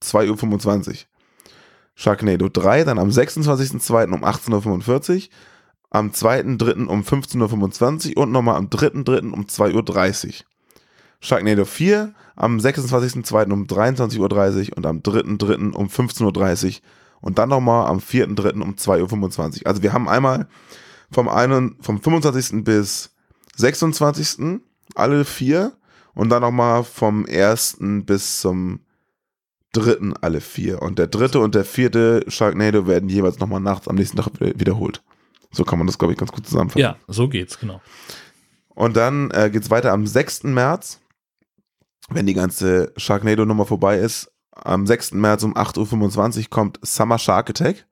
[0.03, 0.95] 2.25 Uhr.
[1.97, 4.13] Sharknado 3 dann am 26.02.
[4.13, 5.29] um 18.45 Uhr,
[5.91, 6.87] am 2.03.
[6.87, 9.33] um 15.25 Uhr und nochmal am 3.03.
[9.33, 10.33] um 2.30 Uhr.
[11.21, 13.53] Sharknado 4 am 26.02.
[13.53, 15.73] um 23.30 Uhr und am 3.03.
[15.73, 16.73] um 15.30 Uhr
[17.21, 18.61] und dann nochmal am 4.03.
[18.61, 19.67] um 2.25 Uhr.
[19.67, 20.49] Also wir haben einmal
[21.11, 22.65] vom, einen, vom 25.
[22.65, 23.11] bis
[23.57, 24.61] 26.
[24.95, 25.73] alle vier
[26.15, 27.79] und dann nochmal vom 1.
[28.05, 28.81] bis zum
[29.73, 30.13] 3.
[30.21, 30.81] alle vier.
[30.83, 34.59] Und der dritte und der vierte Sharknado werden jeweils nochmal nachts am nächsten Tag wieder-
[34.59, 35.03] wiederholt.
[35.51, 36.81] So kann man das, glaube ich, ganz gut zusammenfassen.
[36.81, 37.81] Ja, so geht's, genau.
[38.69, 40.45] Und dann äh, geht's weiter am 6.
[40.45, 41.01] März,
[42.11, 44.31] wenn die ganze Sharknado-Nummer vorbei ist.
[44.53, 45.13] Am 6.
[45.13, 47.87] März um 8.25 Uhr kommt Summer Shark Attack.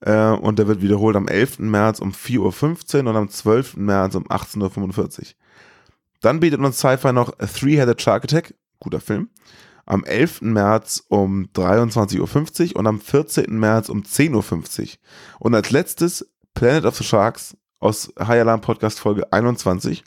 [0.00, 1.60] Äh, und der wird wiederholt am 11.
[1.60, 3.76] März um 4.15 Uhr und am 12.
[3.76, 5.24] März um 18.45 Uhr.
[6.20, 9.28] Dann bietet uns Sci-Fi noch A Three-Headed Shark Attack, guter Film,
[9.84, 10.42] am 11.
[10.42, 13.46] März um 23.50 Uhr und am 14.
[13.58, 14.88] März um 10.50 Uhr.
[15.40, 20.02] Und als letztes Planet of the Sharks aus High Alarm Podcast Folge 21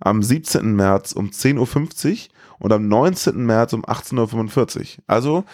[0.00, 0.74] am 17.
[0.74, 2.18] März um 10.50 Uhr
[2.58, 3.46] und am 19.
[3.46, 4.86] März um 18.45 Uhr.
[5.06, 5.44] Also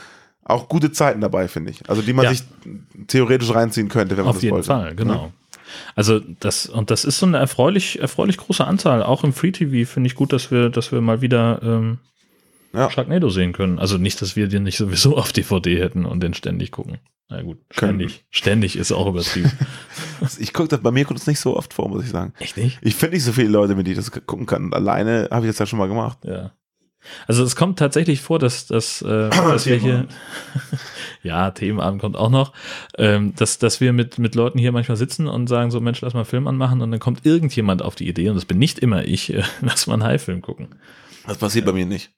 [0.44, 1.88] auch gute Zeiten dabei, finde ich.
[1.88, 2.30] Also die man Ja.
[2.30, 2.42] sich
[3.06, 4.66] theoretisch reinziehen könnte, wenn man Auf das jeden wollte.
[4.66, 5.14] Fall, genau.
[5.26, 5.32] Ja.
[5.94, 9.02] Also das, und das ist so eine erfreulich, erfreulich große Anzahl.
[9.02, 11.98] Auch im Free TV finde ich gut, dass wir, dass wir mal wieder ähm,
[12.72, 12.90] Ja.
[12.90, 13.78] Sharknado sehen können.
[13.78, 16.98] Also nicht, dass wir den nicht sowieso auf DVD hätten und den ständig gucken.
[17.28, 18.24] Na gut, ständig.
[18.30, 19.50] Ständig ist auch übertrieben.
[20.38, 22.32] Ich gucke das, bei mir kommt es nicht so oft vor, muss ich sagen.
[22.38, 22.78] Echt nicht?
[22.80, 24.72] Ich finde nicht so viele Leute, mit denen ich das gucken kann.
[24.72, 26.18] Alleine habe ich das ja schon mal gemacht.
[26.24, 26.52] Ja.
[27.26, 30.06] Also es kommt tatsächlich vor, dass, dass, äh, dass wir hier,
[31.22, 32.52] ja, Themenabend kommt auch noch,
[32.98, 36.14] ähm, dass, dass wir mit, mit Leuten hier manchmal sitzen und sagen so, Mensch, lass
[36.14, 38.78] mal einen Film anmachen und dann kommt irgendjemand auf die Idee, und das bin nicht
[38.78, 40.68] immer ich, äh, lass mal einen High-Film gucken.
[41.26, 42.12] Das passiert bei mir nicht.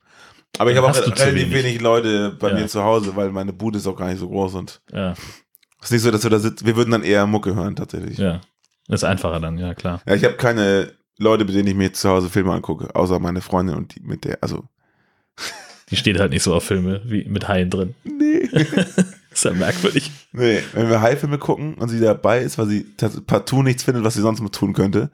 [0.58, 1.52] Aber ich habe auch relativ wenig.
[1.52, 1.80] wenig.
[1.80, 2.54] Leute bei Ja.
[2.54, 5.12] mir zu Hause, weil meine Bude ist auch gar nicht so groß und Ja,
[5.80, 6.64] es ist nicht so, dass wir da sitzen.
[6.64, 8.18] Wir würden dann eher Mucke hören, tatsächlich.
[8.18, 8.40] Ja, ja.
[8.86, 10.00] Das ist einfacher dann, ja klar.
[10.06, 13.76] ich habe keine Leute, mit denen ich mir zu Hause Filme angucke, außer meine Freundin
[13.76, 14.64] und die mit der, also.
[15.90, 17.94] Die steht halt nicht so auf Filme wie mit Haien drin.
[18.04, 18.48] Nee.
[19.30, 20.10] ist ja merkwürdig.
[20.32, 22.86] nee, wenn wir High-Filme gucken und sie dabei ist, weil sie
[23.26, 25.10] partout nichts findet, was sie sonst mal tun könnte,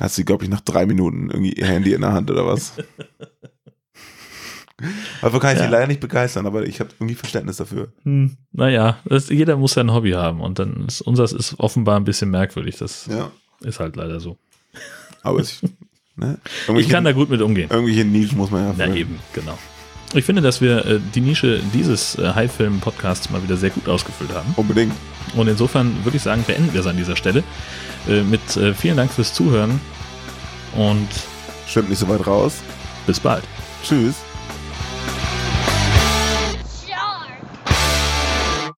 [0.00, 2.72] hat sie, glaube ich, nach drei Minuten irgendwie ihr Handy in der Hand oder was.
[5.20, 5.66] Dafür kann ich Ja.
[5.66, 7.92] sie leider nicht begeistern, aber ich habe irgendwie Verständnis dafür.
[8.02, 11.96] Hm, naja, das, jeder muss ja ein Hobby haben und dann ist unseres ist offenbar
[12.00, 12.78] ein bisschen merkwürdig.
[12.78, 13.30] Das Ja.
[13.60, 14.38] ist halt leider so.
[15.22, 15.60] Aber ich,
[16.16, 16.38] ne?
[16.76, 17.68] Ich kann da gut mit umgehen.
[17.70, 18.96] Irgendwelche Nischen muss man ja Ja, füllen.
[18.96, 19.58] eben, genau.
[20.14, 24.32] Ich finde, dass wir äh, die Nische dieses äh, High-Film-Podcasts mal wieder sehr gut ausgefüllt
[24.34, 24.52] haben.
[24.56, 24.92] Unbedingt.
[25.34, 27.42] Und insofern würde ich sagen, beenden wir es an dieser Stelle.
[28.08, 29.80] Äh, mit äh, vielen Dank fürs Zuhören
[30.76, 31.08] und
[31.66, 32.56] Stimmt nicht so weit raus.
[33.06, 33.44] bis bald.
[33.82, 34.16] Tschüss.